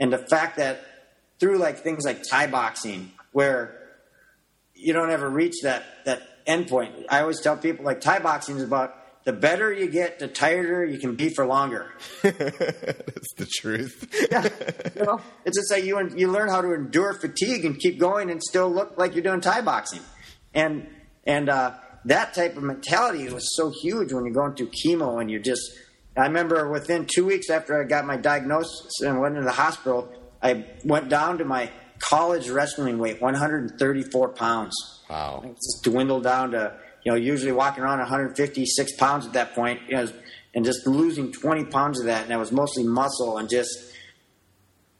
[0.00, 0.80] and the fact that
[1.38, 3.78] through like things like Thai boxing, where
[4.74, 6.94] you don't ever reach that, that end point.
[7.10, 10.84] I always tell people like Thai boxing is about the better you get, the tighter
[10.84, 11.92] you can be for longer.
[12.22, 14.08] That's the truth.
[14.32, 14.48] yeah,
[14.96, 18.30] you know, it's just like you you learn how to endure fatigue and keep going
[18.30, 20.00] and still look like you're doing Thai boxing,
[20.54, 20.86] and
[21.24, 25.30] and uh, that type of mentality was so huge when you're going through chemo and
[25.30, 25.62] you're just.
[26.16, 30.08] I remember within two weeks after I got my diagnosis and went into the hospital,
[30.42, 34.74] I went down to my college wrestling weight, 134 pounds.
[35.08, 35.42] Wow.
[35.44, 39.80] It just dwindled down to, you know, usually walking around 156 pounds at that point.
[39.88, 40.08] You know,
[40.54, 42.22] and just losing 20 pounds of that.
[42.22, 43.92] And that was mostly muscle and just,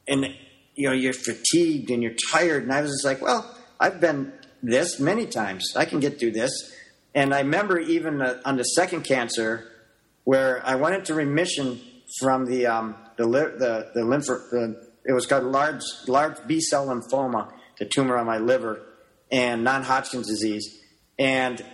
[0.07, 0.27] and
[0.75, 2.63] you know, you're fatigued and you're tired.
[2.63, 5.75] And I was just like, well, I've been this many times.
[5.77, 6.73] I can get through this.
[7.15, 9.71] And I remember even uh, on the second cancer,
[10.25, 11.81] where I went into remission
[12.21, 16.87] from the um, the the the lymph the, it was called large large B cell
[16.87, 18.83] lymphoma, the tumor on my liver,
[19.31, 20.83] and non Hodgkin's disease,
[21.19, 21.65] and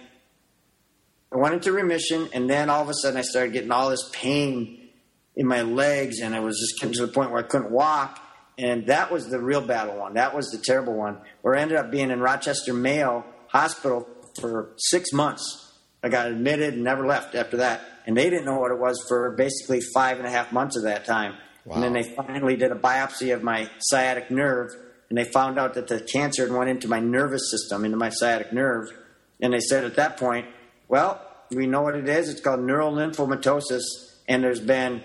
[1.32, 4.08] I went into remission, and then all of a sudden I started getting all this
[4.12, 4.88] pain
[5.34, 8.20] in my legs, and I was just getting to the point where I couldn't walk.
[8.56, 10.14] And that was the real battle one.
[10.14, 14.06] That was the terrible one, where I ended up being in Rochester Mayo Hospital
[14.40, 15.72] for six months.
[16.02, 17.80] I got admitted and never left after that.
[18.06, 20.82] And they didn't know what it was for basically five and a half months of
[20.84, 21.34] that time.
[21.64, 21.76] Wow.
[21.76, 24.70] And then they finally did a biopsy of my sciatic nerve,
[25.08, 28.10] and they found out that the cancer had went into my nervous system, into my
[28.10, 28.88] sciatic nerve.
[29.40, 30.46] And they said at that point,
[30.88, 32.28] well, we know what it is.
[32.28, 33.82] It's called neurolymphomatosis,
[34.28, 35.02] and there's been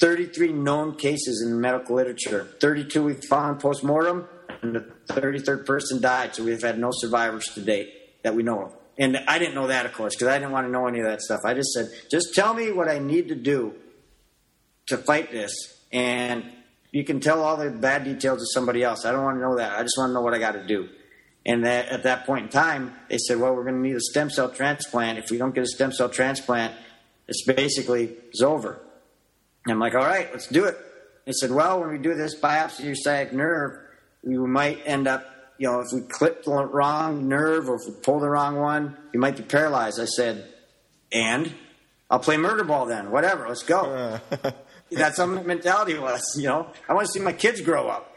[0.00, 2.48] 33 known cases in the medical literature.
[2.60, 4.26] 32 we found postmortem,
[4.62, 6.34] and the 33rd person died.
[6.34, 8.76] So we've had no survivors to date that we know of.
[8.98, 11.06] And I didn't know that, of course, because I didn't want to know any of
[11.06, 11.40] that stuff.
[11.44, 13.74] I just said, just tell me what I need to do
[14.88, 15.52] to fight this.
[15.92, 16.44] And
[16.90, 19.04] you can tell all the bad details to somebody else.
[19.04, 19.78] I don't want to know that.
[19.78, 20.88] I just want to know what I got to do.
[21.46, 24.00] And that, at that point in time, they said, well, we're going to need a
[24.00, 25.18] stem cell transplant.
[25.18, 26.74] If we don't get a stem cell transplant,
[27.26, 28.82] it's basically it's over.
[29.70, 30.76] And I'm like, all right, let's do it.
[31.26, 33.78] They said, well, when we do this biopsy of your sciatic nerve,
[34.24, 35.24] we might end up,
[35.58, 38.96] you know, if we clip the wrong nerve or if we pull the wrong one,
[39.12, 40.00] you might be paralyzed.
[40.00, 40.44] I said,
[41.12, 41.54] and
[42.10, 43.12] I'll play murder ball then.
[43.12, 44.18] Whatever, let's go.
[44.90, 46.34] That's how my mentality was.
[46.36, 48.12] You know, I want to see my kids grow up.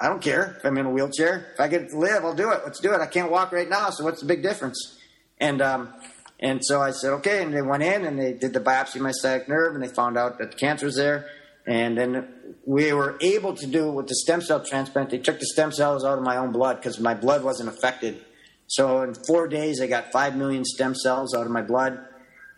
[0.00, 1.52] I don't care if I'm in a wheelchair.
[1.54, 2.62] If I get to live, I'll do it.
[2.64, 3.00] Let's do it.
[3.00, 4.98] I can't walk right now, so what's the big difference?
[5.38, 5.94] And um,
[6.38, 7.42] and so I said, okay.
[7.42, 9.88] And they went in and they did the biopsy of my sciatic nerve, and they
[9.88, 11.26] found out that the cancer was there.
[11.66, 12.28] And then
[12.64, 15.10] we were able to do it with the stem cell transplant.
[15.10, 18.24] They took the stem cells out of my own blood because my blood wasn't affected.
[18.68, 21.98] So in four days, they got five million stem cells out of my blood,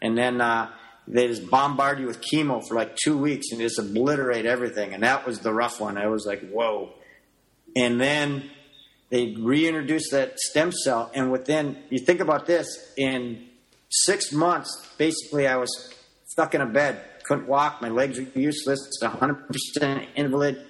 [0.02, 0.70] and then uh,
[1.06, 4.92] they just bombard you with chemo for like two weeks and just obliterate everything.
[4.92, 5.96] And that was the rough one.
[5.96, 6.90] I was like, whoa.
[7.76, 8.50] And then
[9.10, 11.10] they reintroduced that stem cell.
[11.14, 13.47] And within, you think about this, in
[13.90, 15.94] six months, basically, I was
[16.26, 20.64] stuck in a bed, couldn't walk, my legs were useless, 100% invalid.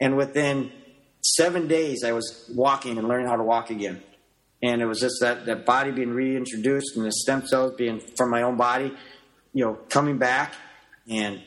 [0.00, 0.72] And within
[1.22, 4.02] seven days, I was walking and learning how to walk again.
[4.62, 8.30] And it was just that, that body being reintroduced and the stem cells being from
[8.30, 8.92] my own body,
[9.52, 10.54] you know, coming back
[11.08, 11.42] and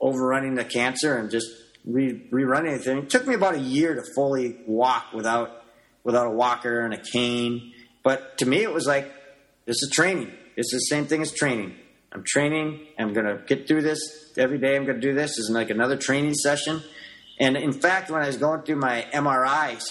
[0.00, 1.48] overrunning the cancer and just
[1.84, 2.98] re- rerun anything.
[2.98, 5.56] It took me about a year to fully walk without
[6.02, 7.72] without a walker and a cane.
[8.02, 9.12] But to me, it was like
[9.66, 10.32] this is training.
[10.60, 11.74] It's the same thing as training.
[12.12, 12.86] I'm training.
[12.98, 14.76] I'm going to get through this every day.
[14.76, 15.30] I'm going to do this.
[15.30, 16.82] This is like another training session.
[17.40, 19.84] And in fact, when I was going through my MRIs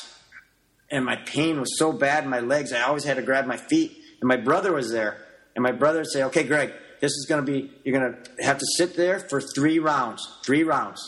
[0.91, 3.57] and my pain was so bad in my legs, I always had to grab my
[3.57, 3.97] feet.
[4.21, 5.17] And my brother was there.
[5.55, 8.43] And my brother would say, Okay, Greg, this is going to be, you're going to
[8.43, 10.21] have to sit there for three rounds.
[10.45, 11.01] Three rounds.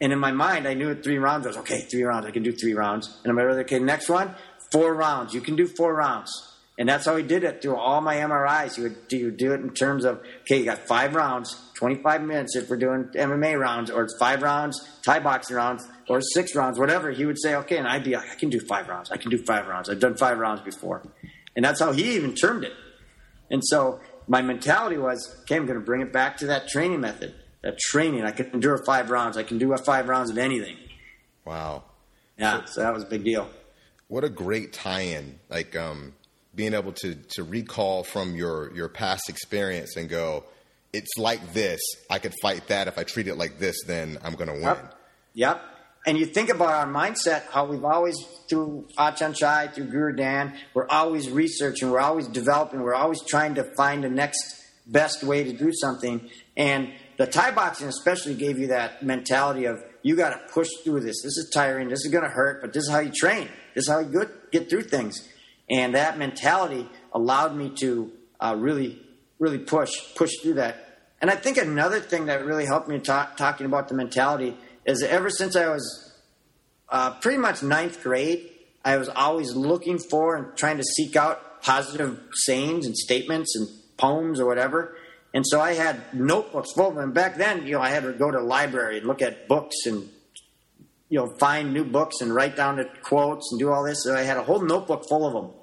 [0.00, 2.32] And in my mind, I knew at three rounds, I was okay, three rounds, I
[2.32, 3.16] can do three rounds.
[3.22, 4.34] And my brother, okay, next one,
[4.72, 5.34] four rounds.
[5.34, 6.47] You can do four rounds.
[6.78, 8.76] And that's how he did it through all my MRIs.
[8.76, 12.54] He would do, do it in terms of, okay, you got five rounds, 25 minutes
[12.54, 16.78] if we're doing MMA rounds, or it's five rounds, Thai boxing rounds, or six rounds,
[16.78, 17.10] whatever.
[17.10, 19.10] He would say, okay, and I'd be like, I can do five rounds.
[19.10, 19.90] I can do five rounds.
[19.90, 21.02] I've done five rounds before.
[21.56, 22.72] And that's how he even termed it.
[23.50, 27.00] And so my mentality was, okay, I'm going to bring it back to that training
[27.00, 28.24] method that training.
[28.24, 29.36] I can endure five rounds.
[29.36, 30.76] I can do five rounds of anything.
[31.44, 31.84] Wow.
[32.38, 33.48] Yeah, so that was a big deal.
[34.06, 35.38] What a great tie-in!
[35.50, 36.14] Like um,
[36.58, 40.44] being able to to recall from your your past experience and go,
[40.92, 41.80] it's like this.
[42.10, 43.76] I could fight that if I treat it like this.
[43.86, 44.62] Then I'm going to win.
[44.64, 44.94] Yep.
[45.34, 45.62] yep.
[46.04, 48.16] And you think about our mindset, how we've always
[48.50, 53.22] through ah Achan Chai, through Guru Dan, we're always researching, we're always developing, we're always
[53.22, 54.40] trying to find the next
[54.86, 56.28] best way to do something.
[56.56, 61.00] And the Thai boxing especially gave you that mentality of you got to push through
[61.00, 61.22] this.
[61.22, 61.88] This is tiring.
[61.88, 63.48] This is going to hurt, but this is how you train.
[63.74, 65.28] This is how you get through things.
[65.70, 69.00] And that mentality allowed me to uh, really,
[69.38, 70.84] really push, push through that.
[71.20, 74.56] And I think another thing that really helped me talk, talking about the mentality
[74.86, 76.16] is ever since I was
[76.88, 78.50] uh, pretty much ninth grade,
[78.84, 83.68] I was always looking for and trying to seek out positive sayings and statements and
[83.96, 84.96] poems or whatever.
[85.34, 87.12] And so I had notebooks full of them.
[87.12, 89.76] Back then, you know, I had to go to the library and look at books
[89.84, 90.08] and,
[91.10, 94.04] you know, find new books and write down the quotes and do all this.
[94.04, 95.57] So I had a whole notebook full of them.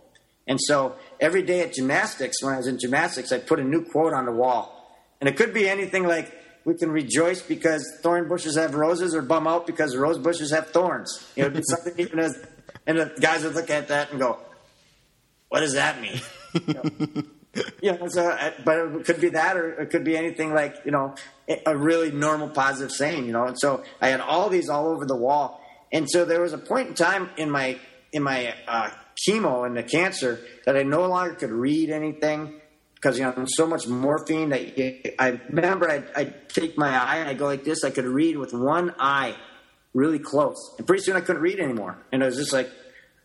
[0.47, 3.83] And so every day at gymnastics, when I was in gymnastics, I put a new
[3.83, 4.71] quote on the wall.
[5.19, 6.31] And it could be anything like,
[6.65, 10.71] we can rejoice because thorn bushes have roses, or bum out because rose bushes have
[10.71, 11.23] thorns.
[11.35, 12.43] You know, something even as,
[12.87, 14.39] and the guys would look at that and go,
[15.49, 16.19] "What does that mean?"
[16.67, 20.53] You know, know, so, uh, but it could be that, or it could be anything
[20.53, 21.15] like you know
[21.65, 23.25] a really normal positive saying.
[23.27, 25.61] You know, and so I had all these all over the wall,
[25.93, 27.79] and so there was a point in time in my
[28.11, 28.89] in my uh,
[29.27, 32.59] chemo and the cancer that I no longer could read anything
[32.95, 37.29] because you know so much morphine that I remember I'd, I'd take my eye and
[37.29, 37.83] I'd go like this.
[37.83, 39.35] I could read with one eye
[39.93, 42.69] really close, and pretty soon I couldn't read anymore, and I was just like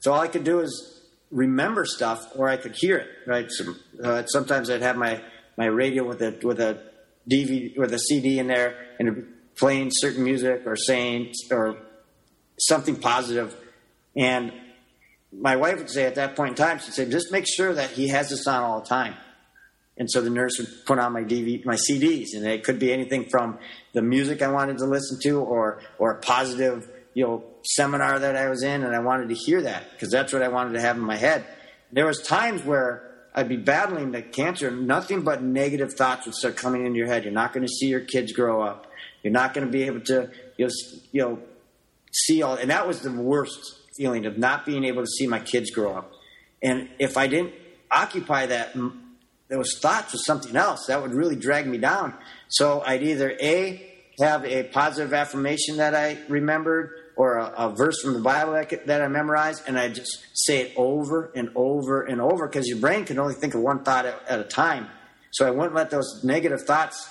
[0.01, 3.09] so all I could do is remember stuff or I could hear it.
[3.26, 3.51] Right.
[3.51, 5.22] So, uh, sometimes I'd have my
[5.57, 6.82] my radio with a with a
[7.30, 9.26] DVD with a CD in there and
[9.57, 11.76] playing certain music or saying or
[12.59, 13.55] something positive,
[14.16, 14.53] and
[15.33, 17.91] my wife would say at that point in time, she'd say, just make sure that
[17.91, 19.14] he has this on all the time.
[19.97, 22.93] And so the nurse would put on my DVD, my CDs, and it could be
[22.93, 23.59] anything from
[23.93, 28.35] the music I wanted to listen to, or or a positive, you know, seminar that
[28.35, 30.81] I was in, and I wanted to hear that because that's what I wanted to
[30.81, 31.45] have in my head.
[31.93, 36.57] There was times where I'd be battling the cancer, nothing but negative thoughts would start
[36.57, 37.24] coming into your head.
[37.24, 38.87] You're not going to see your kids grow up.
[39.22, 40.72] You're not going to be able to, you know,
[41.12, 41.39] you know,
[42.11, 45.38] see all, and that was the worst feeling of not being able to see my
[45.38, 46.11] kids grow up.
[46.62, 47.53] And if I didn't
[47.90, 48.74] occupy that
[49.48, 52.14] those thoughts with something else, that would really drag me down.
[52.48, 53.86] So I'd either a
[54.18, 58.86] have a positive affirmation that I remembered, or a, a verse from the Bible that,
[58.86, 62.78] that I memorized, and I just say it over and over and over because your
[62.78, 64.88] brain can only think of one thought at, at a time.
[65.30, 67.07] So I wouldn't let those negative thoughts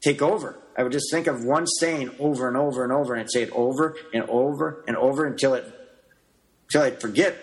[0.00, 0.56] take over.
[0.76, 3.42] I would just think of one saying over and over and over, and I'd say
[3.42, 5.66] it over and over and over until it
[6.68, 7.36] until I'd forget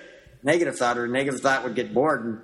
[0.44, 2.40] negative thought, or negative thought would get bored and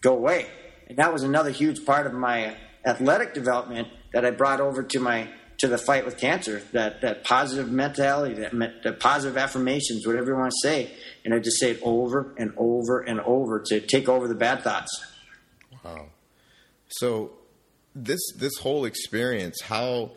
[0.00, 0.46] go away.
[0.88, 5.00] And that was another huge part of my athletic development that I brought over to
[5.00, 5.28] my
[5.58, 6.62] to the fight with cancer.
[6.72, 8.52] That that positive mentality, that,
[8.84, 10.90] that positive affirmations, whatever you want to say,
[11.24, 14.62] and I just say it over and over and over to take over the bad
[14.62, 15.04] thoughts.
[15.84, 16.06] Wow.
[16.88, 17.32] So
[17.94, 20.12] this this whole experience, how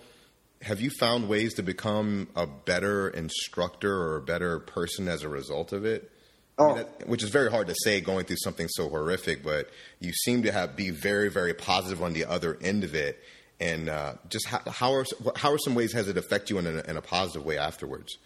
[0.62, 5.30] have you found ways to become a better instructor or a better person as a
[5.30, 6.12] result of it?
[6.58, 6.64] Oh.
[6.64, 9.70] I mean, that, which is very hard to say going through something so horrific, but
[10.00, 13.22] you seem to have be very, very positive on the other end of it.
[13.60, 15.06] And uh, just how, how, are
[15.36, 18.18] how are some ways has it affect you in a, in a positive way afterwards?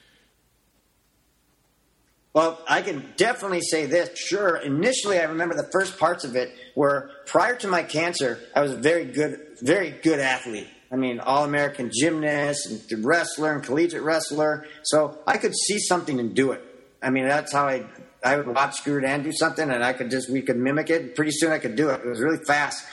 [2.34, 4.18] Well, I can definitely say this.
[4.18, 8.62] Sure, initially I remember the first parts of it were prior to my cancer, I
[8.62, 10.68] was a very good, very good athlete.
[10.92, 14.66] I mean, all American gymnast and wrestler and collegiate wrestler.
[14.84, 16.62] So I could see something and do it.
[17.02, 17.86] I mean, that's how I
[18.24, 21.16] I would watch Guru Dan do something, and I could just we could mimic it.
[21.16, 22.02] Pretty soon, I could do it.
[22.04, 22.84] It was really fast.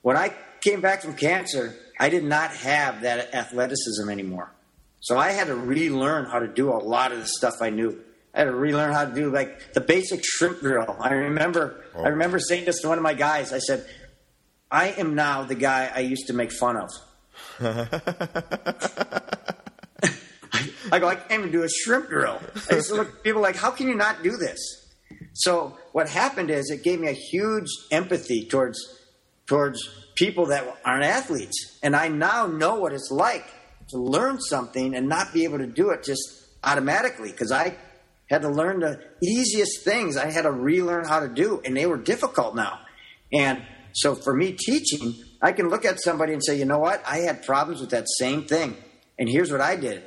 [0.00, 0.32] When I
[0.62, 4.50] came back from cancer, I did not have that athleticism anymore.
[5.00, 8.02] So I had to relearn how to do a lot of the stuff I knew.
[8.34, 10.96] I had to relearn how to do like the basic shrimp drill.
[10.98, 12.04] I remember oh.
[12.04, 13.52] I remember saying this to one of my guys.
[13.52, 13.86] I said,
[14.70, 16.90] "I am now the guy I used to make fun of."
[20.92, 22.40] I go, I can't even do a shrimp drill.
[22.70, 24.58] I used people like, how can you not do this?
[25.34, 28.78] So what happened is it gave me a huge empathy towards
[29.46, 33.46] towards people that aren't athletes, and I now know what it's like
[33.88, 36.22] to learn something and not be able to do it just
[36.62, 37.76] automatically because I
[38.28, 40.16] had to learn the easiest things.
[40.16, 42.78] I had to relearn how to do, and they were difficult now.
[43.32, 43.62] And
[43.92, 47.02] so for me, teaching I can look at somebody and say, you know what?
[47.06, 48.76] I had problems with that same thing.
[49.18, 50.02] And here's what I did.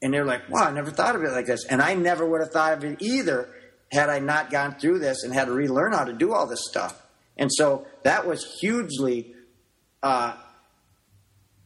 [0.00, 1.64] And they're like, wow, I never thought of it like this.
[1.64, 3.48] And I never would have thought of it either
[3.92, 6.64] had I not gone through this and had to relearn how to do all this
[6.68, 7.00] stuff.
[7.36, 9.34] And so that was hugely,
[10.02, 10.34] uh,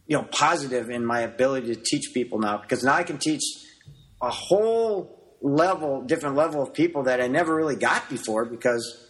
[0.06, 3.42] you know, positive in my ability to teach people now because now I can teach
[4.20, 9.05] a whole level, different level of people that I never really got before because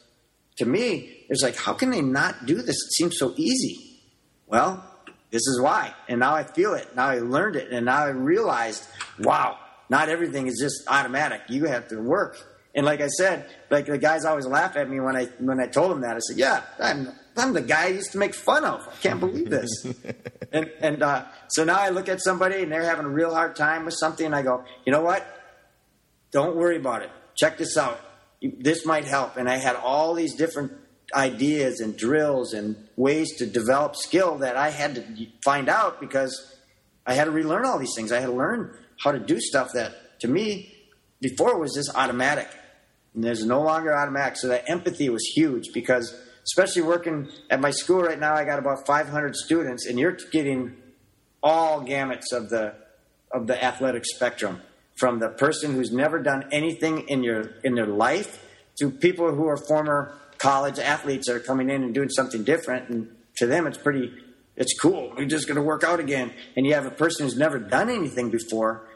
[0.58, 2.76] to me, it's like, how can they not do this?
[2.76, 4.00] It seems so easy.
[4.46, 4.82] Well,
[5.30, 5.94] this is why.
[6.08, 6.94] And now I feel it.
[6.96, 7.72] Now I learned it.
[7.72, 8.86] And now I realized,
[9.18, 11.42] wow, not everything is just automatic.
[11.48, 12.38] You have to work.
[12.74, 15.66] And like I said, like the guys always laugh at me when I when I
[15.66, 16.14] told them that.
[16.14, 18.86] I said, "Yeah, I'm I'm the guy I used to make fun of.
[18.86, 19.86] I can't believe this."
[20.52, 23.56] and and uh, so now I look at somebody and they're having a real hard
[23.56, 25.26] time with something, and I go, "You know what?
[26.32, 27.10] Don't worry about it.
[27.38, 27.98] Check this out.
[28.42, 30.72] This might help." And I had all these different
[31.14, 36.56] ideas and drills and ways to develop skill that I had to find out because
[37.06, 38.10] I had to relearn all these things.
[38.10, 40.72] I had to learn how to do stuff that to me
[41.20, 42.48] before was just automatic.
[43.14, 44.36] And there's no longer automatic.
[44.36, 46.14] So that empathy was huge because
[46.44, 50.76] especially working at my school right now, I got about 500 students and you're getting
[51.42, 52.74] all gamuts of the
[53.32, 54.62] of the athletic spectrum,
[54.96, 58.42] from the person who's never done anything in your in their life
[58.78, 62.88] to people who are former college athletes that are coming in and doing something different,
[62.88, 64.12] and to them it's pretty
[64.56, 65.12] it's cool.
[65.16, 67.90] We're just going to work out again, and you have a person who's never done
[67.90, 68.88] anything before,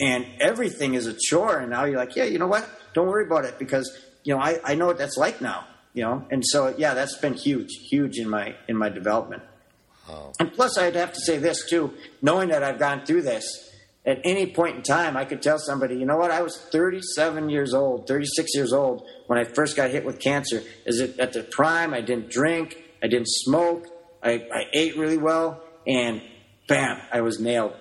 [0.00, 2.68] and everything is a chore, and now you're like, yeah, you know what?
[2.94, 5.66] Don't worry about it because you know I, I know what that's like now
[5.96, 6.24] you know?
[6.30, 9.42] And so yeah that's been huge huge in my in my development.
[10.38, 11.92] And plus i'd have to say this too
[12.22, 13.44] knowing that i've gone through this
[14.06, 16.30] at any point in time i could tell somebody you know what?
[16.30, 20.62] I was 37 years old 36 years old when i first got hit with cancer.
[20.84, 21.92] Is it at the prime?
[21.92, 22.76] I didn't drink.
[23.02, 23.86] I didn't smoke.
[24.22, 25.62] I, I ate really well.
[25.86, 26.22] And
[26.68, 27.74] bam i was nailed.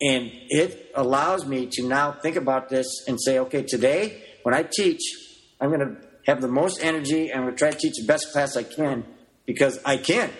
[0.00, 4.62] And it allows me to now think about this and say okay today when i
[4.62, 5.00] teach
[5.60, 8.06] i'm going to have the most energy and I'm going to try to teach the
[8.06, 9.04] best class I can
[9.46, 10.30] because I can.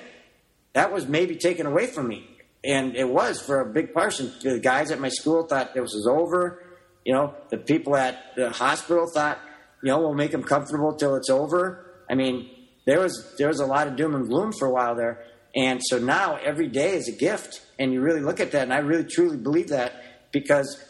[0.73, 2.29] That was maybe taken away from me.
[2.67, 4.33] And it was for a big portion.
[4.43, 6.63] The guys at my school thought this was over.
[7.05, 9.39] You know, the people at the hospital thought,
[9.83, 11.87] you know, we'll make them comfortable till it's over.
[12.11, 12.51] I mean,
[12.85, 15.25] there was there was a lot of doom and gloom for a while there.
[15.55, 17.63] And so now every day is a gift.
[17.79, 19.93] And you really look at that, and I really truly believe that
[20.33, 20.83] because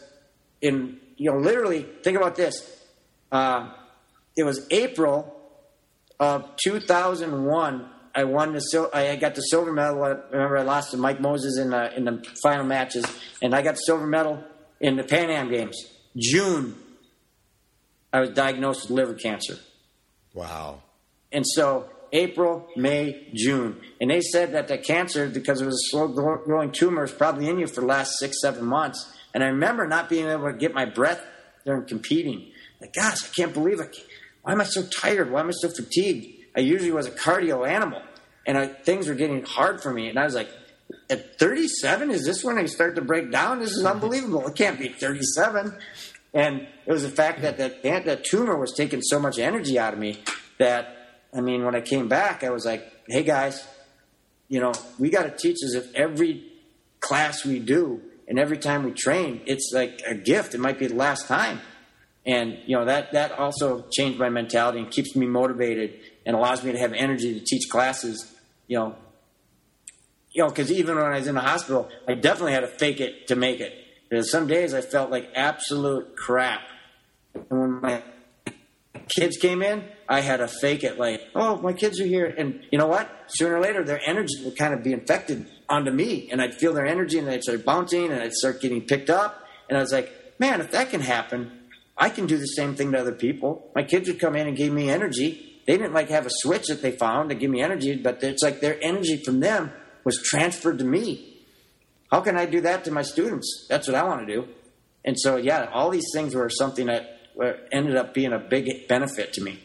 [0.61, 2.55] in you know, literally think about this.
[3.31, 3.71] Uh,
[4.35, 5.33] it was April
[6.19, 7.89] of 2001.
[8.17, 10.03] I won the sil- I got the silver medal.
[10.03, 13.05] I remember I lost to Mike Moses in the, in the final matches,
[13.41, 14.43] and I got the silver medal
[14.81, 15.77] in the Pan Am Games.
[16.17, 16.75] June,
[18.11, 19.57] I was diagnosed with liver cancer,
[20.33, 20.81] Wow.
[21.31, 25.87] and so April, May, June, and they said that the cancer, because it was a
[25.91, 29.13] slow growing tumor, is probably in you for the last six, seven months.
[29.33, 31.21] And I remember not being able to get my breath
[31.65, 32.49] during competing.
[32.81, 33.95] Like, gosh, I can't believe it.
[34.41, 35.29] Why am I so tired?
[35.31, 36.33] Why am I so fatigued?
[36.55, 38.01] I usually was a cardio animal,
[38.47, 40.07] and I, things were getting hard for me.
[40.07, 40.49] And I was like,
[41.09, 43.59] at 37, is this when I start to break down?
[43.59, 44.47] This is unbelievable.
[44.47, 45.77] It can't be 37.
[46.33, 49.93] And it was the fact that that, that tumor was taking so much energy out
[49.93, 50.23] of me
[50.59, 53.67] that, I mean, when I came back, I was like, hey guys,
[54.47, 56.43] you know, we got to teach as if every
[57.01, 60.53] class we do and every time we train, it's like a gift.
[60.53, 61.59] It might be the last time.
[62.25, 66.61] And, you know, that, that also changed my mentality and keeps me motivated and allows
[66.61, 68.36] me to have energy to teach classes,
[68.67, 68.95] you know.
[70.31, 72.99] You know, because even when I was in the hospital, I definitely had to fake
[72.99, 73.73] it to make it.
[74.07, 76.61] Because some days I felt like absolute crap.
[77.33, 78.03] And when my
[79.09, 82.25] kids came in, I had to fake it like, oh, my kids are here.
[82.25, 83.09] And you know what?
[83.27, 86.29] Sooner or later, their energy would kind of be infected onto me.
[86.31, 89.43] And I'd feel their energy and they'd start bouncing and I'd start getting picked up.
[89.69, 91.51] And I was like, man, if that can happen,
[91.97, 93.71] I can do the same thing to other people.
[93.75, 95.46] My kids would come in and give me energy.
[95.67, 98.41] They didn't like have a switch that they found to give me energy, but it's
[98.41, 99.71] like their energy from them
[100.05, 101.43] was transferred to me.
[102.09, 103.67] How can I do that to my students?
[103.69, 104.47] That's what I want to do.
[105.03, 107.19] And so, yeah, all these things were something that
[107.71, 109.59] ended up being a big benefit to me.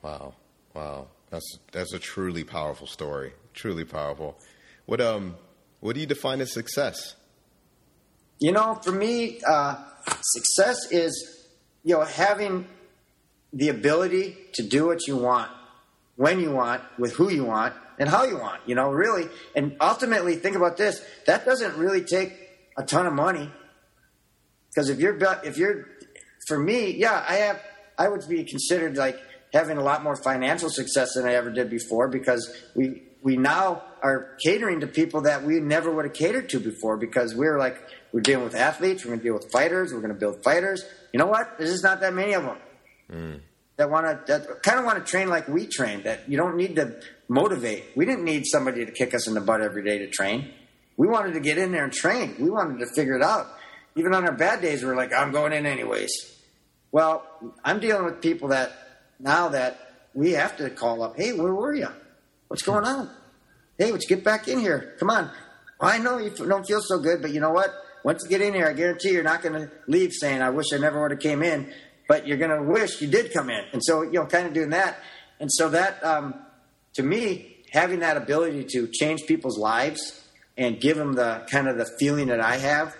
[0.00, 0.34] Wow.
[0.74, 1.08] Wow.
[1.30, 3.32] That's that's a truly powerful story.
[3.54, 4.38] Truly powerful.
[4.86, 5.36] What um
[5.80, 7.14] what do you define as success?
[8.38, 9.76] You know, for me, uh,
[10.20, 11.48] success is,
[11.84, 12.66] you know, having
[13.52, 15.50] the ability to do what you want,
[16.16, 18.60] when you want, with who you want, and how you want.
[18.66, 22.32] You know, really, and ultimately, think about this: that doesn't really take
[22.76, 23.50] a ton of money.
[24.68, 25.86] Because if you're, if you're,
[26.46, 27.60] for me, yeah, I have,
[27.98, 29.18] I would be considered like
[29.52, 33.82] having a lot more financial success than I ever did before because we we now
[34.02, 37.80] are catering to people that we never would have catered to before because we're like
[38.12, 40.84] we're dealing with athletes, we're going to deal with fighters, we're going to build fighters.
[41.12, 41.58] You know what?
[41.58, 42.56] There's just not that many of them
[43.76, 46.02] that want to kind of want to train like we train.
[46.02, 47.84] That you don't need to motivate.
[47.96, 50.52] We didn't need somebody to kick us in the butt every day to train.
[50.96, 52.36] We wanted to get in there and train.
[52.38, 53.46] We wanted to figure it out.
[53.96, 56.10] Even on our bad days, we're like, I'm going in anyways.
[56.90, 57.26] Well,
[57.64, 58.72] I'm dealing with people that
[59.18, 59.78] now that
[60.14, 61.16] we have to call up.
[61.16, 61.88] Hey, where were you?
[62.48, 63.10] What's going on?
[63.78, 64.94] Hey, let's get back in here.
[64.98, 65.30] Come on.
[65.80, 67.72] I know you don't feel so good, but you know what?
[68.04, 70.66] Once you get in here, I guarantee you're not going to leave saying, "I wish
[70.72, 71.72] I never would have came in,"
[72.08, 73.64] but you're going to wish you did come in.
[73.72, 74.98] And so, you know, kind of doing that.
[75.40, 76.34] And so that, um,
[76.94, 80.22] to me, having that ability to change people's lives
[80.56, 82.94] and give them the kind of the feeling that I have,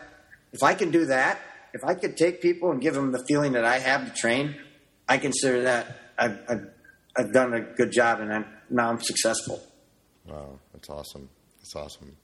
[0.53, 1.39] if I can do that,
[1.75, 4.57] if I could take people and give them the feeling that I have to train,
[5.09, 6.67] I consider that I've, I've,
[7.17, 9.63] I've done a good job and I'm, now I'm successful.
[10.27, 11.29] Wow, that's awesome.
[11.59, 12.17] That's awesome.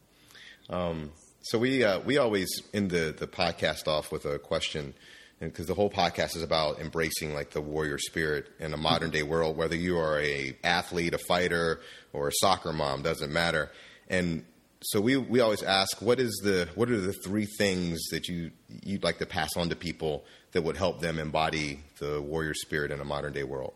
[0.70, 1.12] Um,
[1.42, 4.94] so we uh, we always end the the podcast off with a question,
[5.40, 9.22] because the whole podcast is about embracing like the warrior spirit in a modern day
[9.22, 9.56] world.
[9.56, 11.80] Whether you are a athlete, a fighter,
[12.12, 13.70] or a soccer mom, doesn't matter.
[14.08, 14.44] And
[14.82, 18.50] so we we always ask what is the what are the three things that you
[18.82, 22.90] you'd like to pass on to people that would help them embody the warrior spirit
[22.90, 23.74] in a modern day world.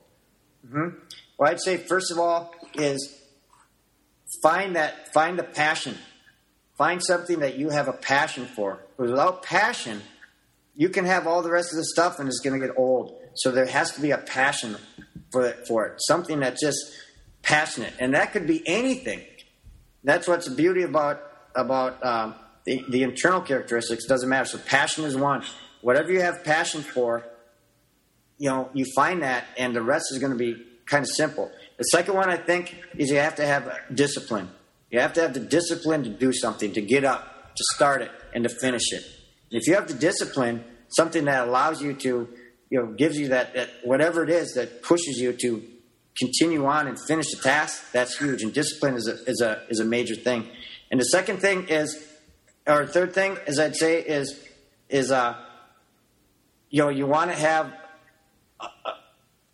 [0.67, 0.97] Mm-hmm.
[1.39, 3.19] Well, I'd say first of all is
[4.43, 5.97] find that find the passion.
[6.79, 8.81] Find something that you have a passion for.
[8.97, 10.01] Because without passion,
[10.75, 13.18] you can have all the rest of the stuff and it's going to get old.
[13.35, 14.77] So there has to be a passion
[15.31, 15.95] for it, for it.
[15.99, 16.79] Something that's just
[17.43, 19.23] passionate, and that could be anything.
[20.05, 21.23] That's what's the beauty about
[21.55, 24.07] about um, the, the internal characteristics.
[24.07, 24.47] Doesn't matter.
[24.47, 25.45] So passion is one.
[25.81, 27.25] Whatever you have passion for,
[28.39, 31.51] you know, you find that, and the rest is going to be kind of simple.
[31.79, 34.49] The second one, I think, is you have to have discipline.
[34.91, 38.11] You have to have the discipline to do something, to get up, to start it,
[38.35, 39.03] and to finish it.
[39.53, 42.29] If you have the discipline, something that allows you to,
[42.71, 45.63] you know, gives you that, that whatever it is that pushes you to
[46.19, 48.43] continue on and finish the task, that's huge.
[48.43, 50.49] And discipline is a, is a, is a major thing.
[50.91, 52.03] And the second thing is,
[52.67, 54.41] or third thing, as I'd say, is,
[54.89, 55.37] is, uh,
[56.71, 57.73] you know, you want to have,
[58.59, 58.93] uh, uh,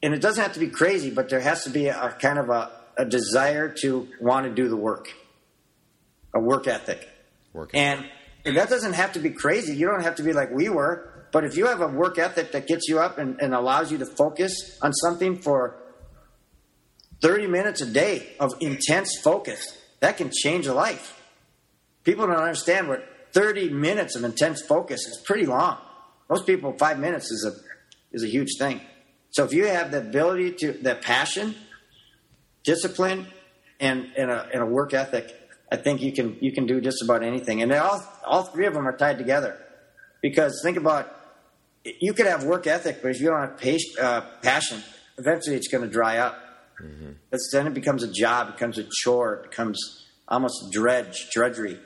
[0.03, 2.39] and it doesn't have to be crazy, but there has to be a, a kind
[2.39, 5.09] of a, a desire to want to do the work,
[6.35, 7.09] a work ethic.
[7.53, 8.05] Work ethic.
[8.05, 8.11] and,
[8.49, 9.77] and that doesn't have to be crazy.
[9.77, 11.27] You don't have to be like we were.
[11.33, 13.99] But if you have a work ethic that gets you up and, and allows you
[13.99, 15.77] to focus on something for
[17.21, 21.21] 30 minutes a day of intense focus, that can change a life.
[22.05, 25.77] People don't understand what 30 minutes of intense focus is pretty long.
[26.31, 27.53] Most people, five minutes is a,
[28.17, 28.81] is a huge thing.
[29.29, 31.55] So if you have the ability to, that passion,
[32.65, 33.27] discipline,
[33.79, 35.38] and, and, a, and a work ethic,
[35.71, 37.63] I think you can, you can do just about anything.
[37.63, 39.59] And all, all three of them are tied together.
[40.23, 41.15] Because think about,
[41.85, 44.83] you could have work ethic, but if you don't have uh, passion,
[45.19, 46.45] eventually it's going to dry up.
[46.83, 47.37] Mm-hmm.
[47.53, 51.77] then it becomes a job, it becomes a chore, it becomes almost dredge, drudgery.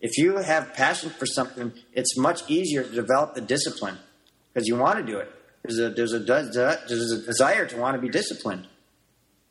[0.00, 3.96] If you have passion for something, it's much easier to develop the discipline
[4.52, 5.32] because you want to do it.
[5.62, 8.66] There's a, there's a, there's a desire to want to be disciplined.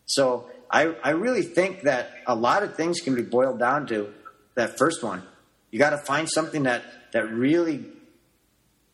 [0.06, 4.14] So I, I really think that a lot of things can be boiled down to
[4.56, 5.24] that first one.
[5.70, 7.86] You got to find something that, that really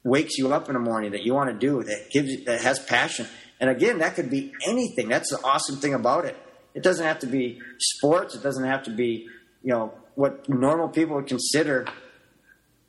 [0.04, 2.80] wakes you up in the morning that you want to do that gives that has
[2.80, 3.28] passion
[3.60, 5.10] and again, that could be anything.
[5.10, 6.38] That's the awesome thing about it.
[6.74, 8.36] It doesn't have to be sports.
[8.36, 9.28] It doesn't have to be,
[9.64, 11.88] you know, what normal people would consider,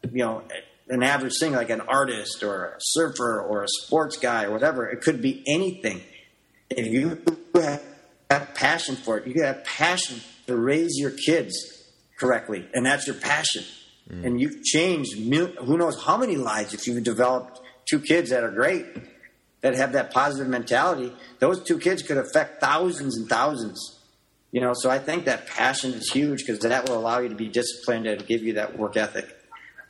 [0.02, 0.42] you know,
[0.88, 4.88] an average thing like an artist or a surfer or a sports guy or whatever.
[4.88, 6.02] It could be anything.
[6.70, 7.22] If you
[7.54, 7.82] have
[8.28, 11.54] passion for it, you have passion to raise your kids
[12.18, 13.64] correctly, and that's your passion.
[14.10, 14.24] Mm.
[14.24, 18.50] And you've changed who knows how many lives if you've developed two kids that are
[18.50, 18.86] great
[19.60, 23.98] that have that positive mentality, those two kids could affect thousands and thousands.
[24.52, 27.34] You know, so I think that passion is huge because that will allow you to
[27.34, 29.28] be disciplined and give you that work ethic.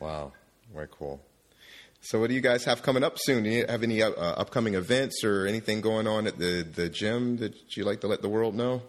[0.00, 0.32] Wow,
[0.72, 1.20] very cool.
[2.00, 3.42] So, what do you guys have coming up soon?
[3.42, 7.38] Do you have any uh, upcoming events or anything going on at the, the gym
[7.38, 8.82] that you like to let the world know?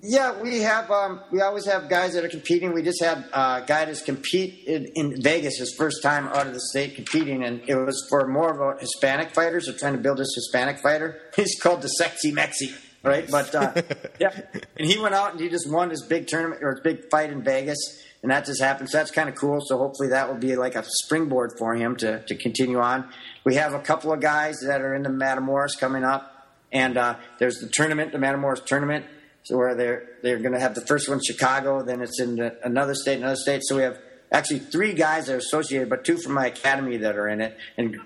[0.00, 0.90] Yeah, we have.
[0.92, 2.72] Um, we always have guys that are competing.
[2.72, 6.54] We just had a guy that's compete in, in, Vegas, his first time out of
[6.54, 9.60] the state competing, and it was for more of a Hispanic fighter.
[9.60, 11.20] So trying to build this Hispanic fighter.
[11.36, 12.72] He's called the Sexy Mexi,
[13.02, 13.28] right?
[13.28, 13.72] But uh,
[14.20, 14.40] yeah,
[14.76, 17.30] and he went out and he just won his big tournament or his big fight
[17.30, 17.78] in Vegas,
[18.22, 18.90] and that just happened.
[18.90, 19.60] So that's kind of cool.
[19.64, 23.08] So hopefully that will be like a springboard for him to to continue on.
[23.44, 27.16] We have a couple of guys that are in the Matamoros coming up, and uh,
[27.38, 29.06] there's the tournament, the Matamoros tournament
[29.48, 32.58] so where they're they're going to have the first one Chicago, then it's in the,
[32.62, 33.62] another state, another state.
[33.64, 33.98] So we have
[34.30, 37.56] actually three guys that are associated, but two from my academy that are in it,
[37.78, 37.98] and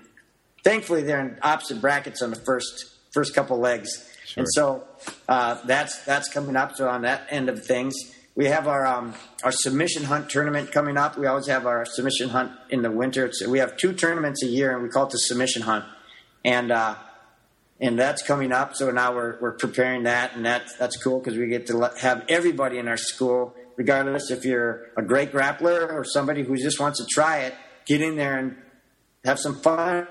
[0.63, 4.09] thankfully they're in opposite brackets on the first first couple legs.
[4.25, 4.43] Sure.
[4.43, 4.83] And so
[5.27, 6.77] uh, that's that's coming up.
[6.77, 7.93] So on that end of things,
[8.35, 9.13] we have our um,
[9.43, 11.17] our submission hunt tournament coming up.
[11.17, 13.25] We always have our submission hunt in the winter.
[13.25, 15.85] It's, we have two tournaments a year, and we call it the submission hunt.
[16.43, 16.95] And uh,
[17.79, 18.75] and that's coming up.
[18.75, 21.99] So now we're we're preparing that, and that's that's cool because we get to let,
[21.99, 26.79] have everybody in our school, regardless if you're a great grappler or somebody who just
[26.79, 27.53] wants to try it,
[27.85, 28.55] get in there and
[29.25, 30.07] have some fun.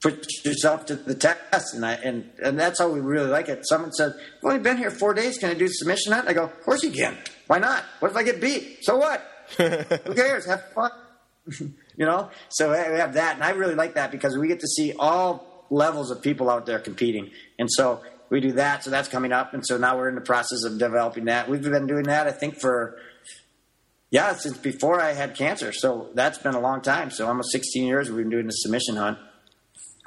[0.00, 3.66] Put yourself to the test, and I, and and that's how we really like it.
[3.66, 5.38] Someone said, "I've only been here four days.
[5.38, 7.18] Can I do submission hunt?" I go, "Of course you can.
[7.48, 7.82] Why not?
[7.98, 8.78] What if I get beat?
[8.82, 9.20] So what?
[9.56, 10.46] Who cares?
[10.46, 10.92] Have fun."
[11.60, 14.68] you know, so we have that, and I really like that because we get to
[14.68, 17.30] see all levels of people out there competing.
[17.58, 18.84] And so we do that.
[18.84, 19.54] So that's coming up.
[19.54, 21.48] And so now we're in the process of developing that.
[21.48, 22.96] We've been doing that, I think, for,
[24.10, 25.72] yeah, since before I had cancer.
[25.72, 27.10] So that's been a long time.
[27.10, 29.18] So almost 16 years we've been doing the submission hunt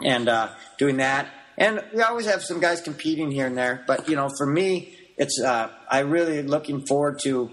[0.04, 1.28] and uh, doing that.
[1.58, 3.84] And we always have some guys competing here and there.
[3.86, 7.52] But, you know, for me, it's, uh, I really looking forward to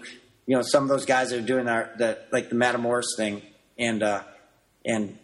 [0.49, 3.43] you know, some of those guys that are doing our the like the Matamoros thing,
[3.79, 4.23] and uh,
[4.83, 5.19] and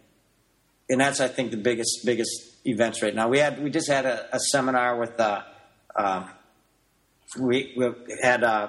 [0.90, 2.30] and that's I think the biggest biggest
[2.66, 3.28] events right now.
[3.28, 5.40] We had we just had a, a seminar with uh,
[5.96, 6.28] uh,
[7.40, 7.86] we we
[8.20, 8.68] had uh,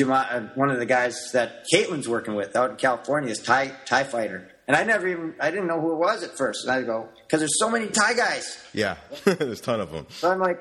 [0.00, 3.68] uh, one of the guys that Kaitlin's working with out in California is Thai
[4.04, 6.82] fighter, and I never even I didn't know who it was at first, and I
[6.82, 8.58] go because there's so many Thai guys.
[8.72, 10.06] Yeah, there's a ton of them.
[10.10, 10.60] So I'm like,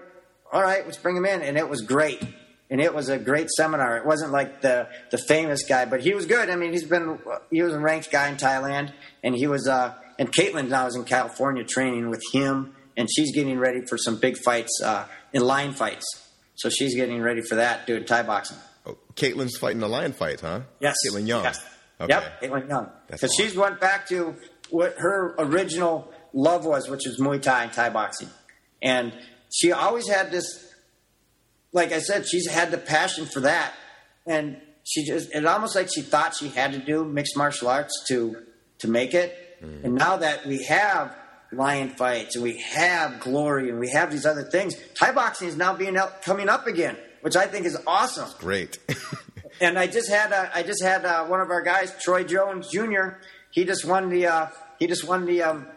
[0.51, 2.22] all right, let's bring him in, and it was great.
[2.68, 3.97] And it was a great seminar.
[3.97, 6.49] It wasn't like the the famous guy, but he was good.
[6.49, 7.20] I mean, he's been
[7.51, 8.91] he was a ranked guy in Thailand,
[9.24, 13.34] and he was uh and Kaitlin now is in California training with him, and she's
[13.36, 16.06] getting ready for some big fights uh, in Lion fights.
[16.56, 18.58] So she's getting ready for that, doing Thai boxing.
[18.86, 20.62] Oh, Kaitlin's fighting the lion fight, huh?
[20.80, 21.43] Yes, Kaitlin Young.
[21.43, 21.60] Yes.
[22.00, 22.14] Okay.
[22.14, 22.89] Yep, Kaitlin Young.
[23.08, 24.36] That's Because she's went back to
[24.70, 28.30] what her original love was, which is Muay Thai and Thai boxing,
[28.82, 29.14] and
[29.54, 30.74] she always had this.
[31.72, 33.74] Like I said, she's had the passion for that,
[34.26, 38.06] and she just it almost like she thought she had to do mixed martial arts
[38.10, 38.43] to
[38.80, 39.58] to make it.
[39.64, 39.84] Mm.
[39.84, 41.16] And now that we have
[41.52, 45.56] lion fights and we have glory and we have these other things, Thai boxing is
[45.56, 48.30] now being out, coming up again, which I think is awesome.
[48.39, 48.78] Great.
[49.62, 52.70] And I just had uh, I just had uh, one of our guys, Troy Jones
[52.70, 53.20] Jr.
[53.51, 54.47] He just won the uh,
[54.80, 55.68] he just won the um,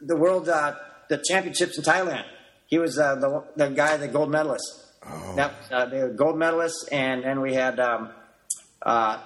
[0.00, 0.74] the world uh,
[1.08, 2.24] the championships in Thailand.
[2.66, 4.82] He was uh, the the guy, the gold medalist.
[5.06, 5.36] Oh.
[5.36, 8.10] That uh, the gold medalist, and then we had um,
[8.82, 9.20] uh,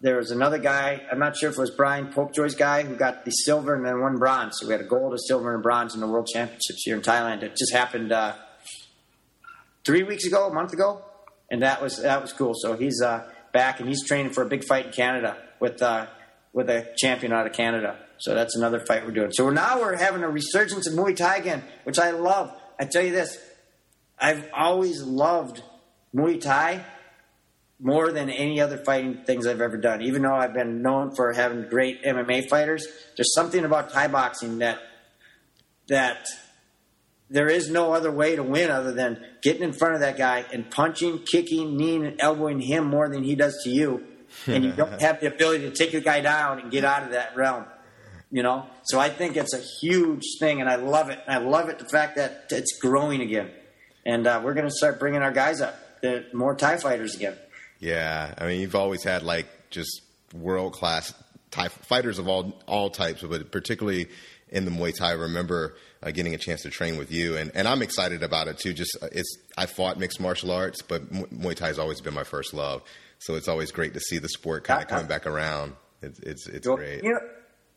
[0.00, 1.02] there was another guy.
[1.10, 4.00] I'm not sure if it was Brian Popejoy's guy who got the silver and then
[4.00, 4.56] won bronze.
[4.58, 7.02] So we had a gold, a silver, and bronze in the world championships here in
[7.02, 7.42] Thailand.
[7.42, 8.34] It just happened uh,
[9.84, 11.04] three weeks ago, a month ago,
[11.52, 12.54] and that was that was cool.
[12.56, 16.06] So he's uh, back and he's training for a big fight in Canada with uh,
[16.52, 17.98] with a champion out of Canada.
[18.18, 19.30] So that's another fight we're doing.
[19.32, 22.52] So now we're having a resurgence of Muay Thai again, which I love.
[22.80, 23.38] I tell you this,
[24.18, 25.62] I've always loved
[26.14, 26.84] Muay Thai
[27.78, 30.02] more than any other fighting things I've ever done.
[30.02, 32.86] Even though I've been known for having great MMA fighters,
[33.16, 34.78] there's something about Thai boxing that
[35.88, 36.26] that
[37.32, 40.44] there is no other way to win other than getting in front of that guy
[40.52, 44.04] and punching, kicking, kneeing, and elbowing him more than he does to you.
[44.46, 47.10] And you don't have the ability to take the guy down and get out of
[47.10, 47.64] that realm.
[48.30, 48.66] You know?
[48.84, 51.20] So I think it's a huge thing, and I love it.
[51.26, 53.50] I love it, the fact that it's growing again.
[54.04, 57.36] And uh, we're going to start bringing our guys up, the more Thai fighters again.
[57.78, 60.02] Yeah, I mean, you've always had like just
[60.34, 61.14] world class
[61.50, 64.08] Thai fighters of all all types, but particularly
[64.48, 65.10] in the Muay Thai.
[65.10, 68.48] I remember uh, getting a chance to train with you, and, and I'm excited about
[68.48, 68.72] it too.
[68.72, 72.24] Just uh, it's I fought mixed martial arts, but Muay Thai has always been my
[72.24, 72.82] first love.
[73.18, 75.74] So it's always great to see the sport kind of coming back around.
[76.02, 77.04] It's it's, it's Well, great.
[77.04, 77.20] You know,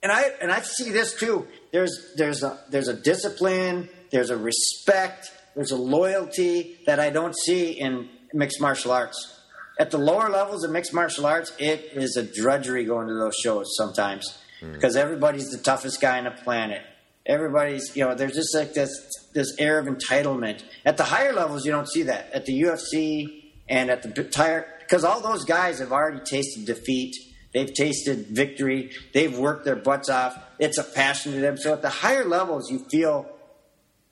[0.01, 1.47] and I and I see this too.
[1.71, 7.35] There's there's a there's a discipline, there's a respect, there's a loyalty that I don't
[7.37, 9.31] see in mixed martial arts.
[9.79, 13.35] At the lower levels of mixed martial arts, it is a drudgery going to those
[13.35, 16.81] shows sometimes because everybody's the toughest guy on the planet.
[17.25, 20.63] Everybody's, you know, there's just like this this air of entitlement.
[20.85, 22.31] At the higher levels, you don't see that.
[22.33, 27.15] At the UFC and at the tire, because all those guys have already tasted defeat.
[27.53, 28.91] They've tasted victory.
[29.13, 30.37] They've worked their butts off.
[30.59, 31.57] It's a passion to them.
[31.57, 33.27] So at the higher levels, you feel,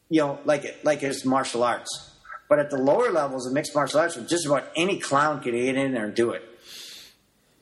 [0.10, 2.12] you know, like it, like it's martial arts.
[2.50, 5.76] But at the lower levels of mixed martial arts, just about any clown can get
[5.76, 6.44] in there and do it.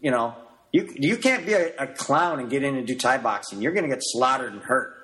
[0.02, 0.36] You know,
[0.72, 3.62] you you can't be a, a clown and get in and do Thai boxing.
[3.62, 4.96] You're going to get slaughtered and hurt.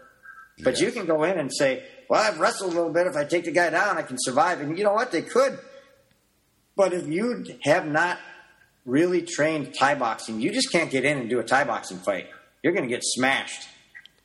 [0.64, 3.08] But you can go in and say, "Well, I've wrestled a little bit.
[3.08, 5.12] If I take the guy down, I can survive." And you know what?
[5.12, 5.60] They could.
[6.76, 8.20] But if you have not
[8.86, 12.28] really trained Thai boxing, you just can't get in and do a Thai boxing fight.
[12.64, 13.68] You're going to get smashed.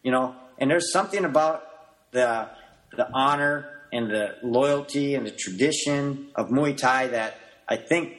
[0.02, 1.64] You know, and there's something about
[2.12, 2.48] the
[2.96, 7.36] the honor and the loyalty and the tradition of Muay Thai that
[7.68, 8.16] I think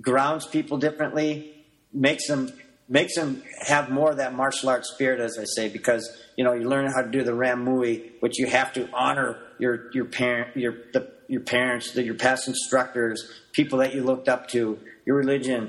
[0.00, 1.52] grounds people differently,
[1.92, 2.52] makes them
[2.88, 6.52] makes them have more of that martial arts spirit, as I say, because you know
[6.52, 10.04] you learn how to do the Ram Muay, which you have to honor your your
[10.04, 14.78] parent your the, your parents, the, your past instructors, people that you looked up to,
[15.04, 15.68] your religion,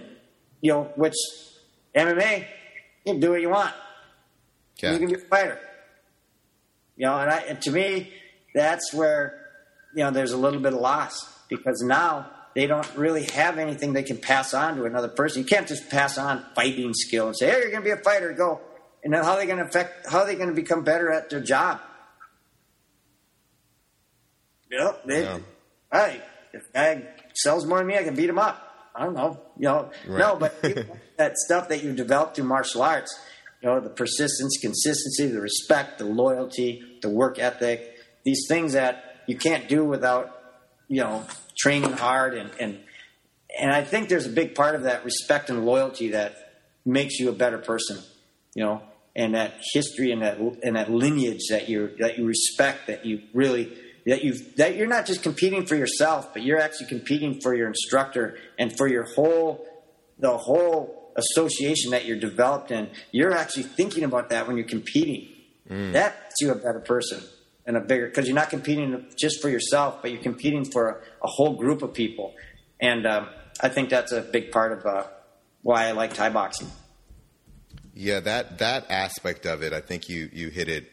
[0.61, 1.15] you know, which
[1.95, 2.45] MMA
[3.03, 3.73] you can do what you want.
[4.79, 4.93] Yeah.
[4.93, 5.59] You can be a fighter.
[6.95, 8.13] You know, and, I, and to me,
[8.53, 9.47] that's where
[9.95, 13.93] you know there's a little bit of loss because now they don't really have anything
[13.93, 15.41] they can pass on to another person.
[15.41, 18.03] You can't just pass on fighting skill and say, "Hey, you're going to be a
[18.03, 18.61] fighter, go."
[19.03, 20.09] And then how are they going to affect?
[20.09, 21.79] How are they going to become better at their job?
[24.71, 25.03] Yep.
[25.05, 25.39] They, Yeah.
[25.91, 26.21] Hey,
[26.53, 28.65] if a guy sells more than me, I can beat him up.
[28.95, 29.39] I don't know.
[29.57, 30.19] You know, Right.
[30.19, 30.61] no, but
[31.17, 33.17] that stuff that you develop through martial arts,
[33.61, 39.23] you know, the persistence, consistency, the respect, the loyalty, the work ethic, these things that
[39.27, 40.35] you can't do without,
[40.87, 41.25] you know,
[41.57, 42.79] training hard and, and
[43.59, 46.35] and I think there's a big part of that respect and loyalty that
[46.85, 47.97] makes you a better person,
[48.55, 48.81] you know,
[49.15, 53.21] and that history and that and that lineage that you that you respect, that you
[53.33, 57.53] really that you that you're not just competing for yourself, but you're actually competing for
[57.53, 59.65] your instructor and for your whole
[60.17, 62.89] the whole association that you're developed in.
[63.11, 65.29] You're actually thinking about that when you're competing.
[65.69, 65.93] Mm.
[65.93, 67.21] That makes you a better person
[67.65, 71.25] and a bigger because you're not competing just for yourself, but you're competing for a,
[71.25, 72.33] a whole group of people.
[72.79, 73.29] And um,
[73.61, 75.07] I think that's a big part of uh,
[75.61, 76.69] why I like Thai boxing.
[77.99, 80.89] Yeah, that that aspect of it, I think you you hit it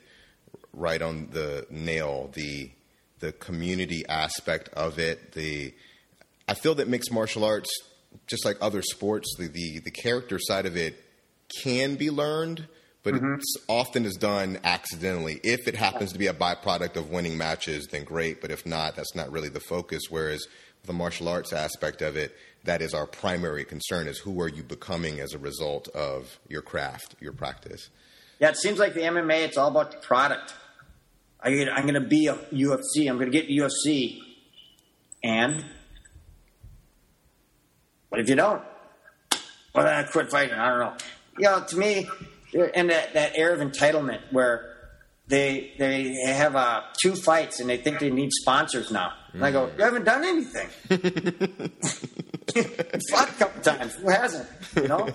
[0.72, 2.32] right on the nail.
[2.34, 2.72] The
[3.20, 5.30] the community aspect of it.
[5.30, 5.72] The
[6.48, 7.70] I feel that mixed martial arts,
[8.26, 11.00] just like other sports, the the, the character side of it
[11.62, 12.66] can be learned,
[13.04, 13.34] but mm-hmm.
[13.34, 15.38] it often is done accidentally.
[15.44, 18.40] If it happens to be a byproduct of winning matches, then great.
[18.40, 20.02] But if not, that's not really the focus.
[20.10, 20.44] Whereas
[20.82, 22.34] the martial arts aspect of it,
[22.66, 26.62] that is our primary concern: is who are you becoming as a result of your
[26.62, 27.90] craft, your practice.
[28.38, 30.54] Yeah, it seems like the MMA, it's all about the product.
[31.40, 33.08] I am going to be a UFC.
[33.08, 34.18] I'm going to get UFC,
[35.24, 35.64] and
[38.08, 38.62] what if you don't?
[39.74, 40.54] Well, then I quit fighting.
[40.54, 40.96] I don't know.
[41.38, 42.08] You know, to me,
[42.74, 44.76] and that, that air of entitlement where
[45.28, 49.12] they they have uh, two fights and they think they need sponsors now.
[49.32, 50.68] And I go, you haven't done anything.
[53.10, 53.94] fought a couple times.
[53.94, 54.48] Who hasn't?
[54.76, 55.08] You know.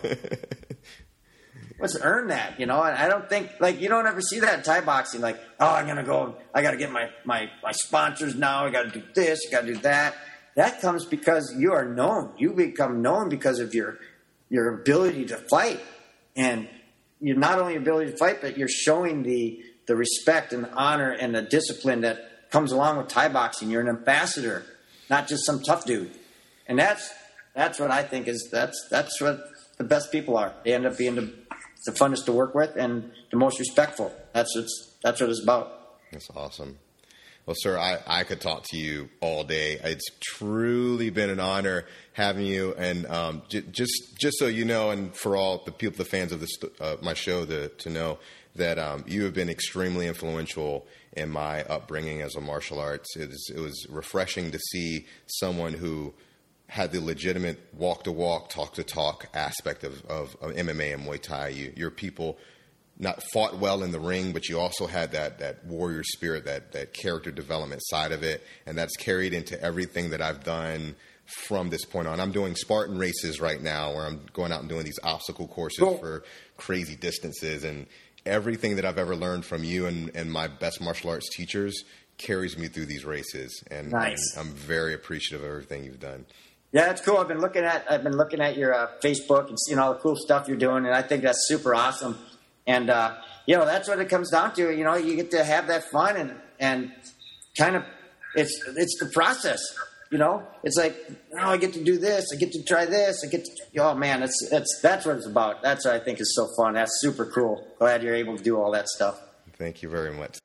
[1.79, 2.79] Let's earn that, you know.
[2.79, 5.19] I don't think like you don't ever see that in Thai boxing.
[5.19, 6.35] Like, oh, I'm gonna go.
[6.53, 8.65] I got to get my my my sponsors now.
[8.65, 9.39] I got to do this.
[9.47, 10.15] I got to do that.
[10.55, 12.33] That comes because you are known.
[12.37, 13.97] You become known because of your
[14.49, 15.79] your ability to fight
[16.35, 16.67] and
[17.19, 21.11] you're not only ability to fight, but you're showing the the respect and the honor
[21.11, 23.69] and the discipline that comes along with Thai boxing.
[23.69, 24.65] You're an ambassador,
[25.09, 26.11] not just some tough dude.
[26.67, 27.13] And that's
[27.55, 30.53] that's what I think is that's that's what the best people are.
[30.63, 31.33] They end up being the,
[31.85, 34.13] the funnest to work with and the most respectful.
[34.33, 35.97] That's what's that's what it's about.
[36.11, 36.77] That's awesome.
[37.45, 39.79] Well, sir, I, I could talk to you all day.
[39.83, 44.91] It's truly been an honor having you, and um, j- just just so you know,
[44.91, 48.19] and for all the people, the fans of this uh, my show, to to know
[48.55, 53.15] that um, you have been extremely influential in my upbringing as a martial arts.
[53.15, 56.13] It was refreshing to see someone who
[56.71, 61.05] had the legitimate walk to walk, talk to talk aspect of, of, of MMA and
[61.05, 61.49] Muay Thai.
[61.49, 62.37] You, your people
[62.97, 66.71] not fought well in the ring, but you also had that that warrior spirit, that
[66.71, 70.95] that character development side of it, and that's carried into everything that I've done
[71.25, 72.21] from this point on.
[72.21, 75.79] I'm doing Spartan races right now, where I'm going out and doing these obstacle courses
[75.79, 75.97] cool.
[75.97, 76.23] for
[76.55, 77.85] crazy distances, and
[78.25, 81.83] everything that I've ever learned from you and, and my best martial arts teachers
[82.17, 84.37] carries me through these races, and nice.
[84.37, 86.25] I'm, I'm, very appreciative of everything you've done.
[86.71, 87.17] Yeah, that's cool.
[87.17, 89.99] I've been looking at I've been looking at your uh, Facebook and seeing all the
[89.99, 92.17] cool stuff you're doing, and I think that's super awesome.
[92.65, 94.71] And uh, you know, that's what it comes down to.
[94.71, 96.91] You know, you get to have that fun and and
[97.57, 97.83] kind of
[98.35, 99.61] it's it's the process.
[100.11, 100.97] You know, it's like,
[101.33, 103.79] oh, I get to do this, I get to try this, I get to.
[103.79, 105.61] Oh man, that's that's that's what it's about.
[105.61, 106.73] That's what I think is so fun.
[106.73, 107.65] That's super cool.
[107.79, 109.19] Glad you're able to do all that stuff.
[109.57, 110.39] Thank you very much.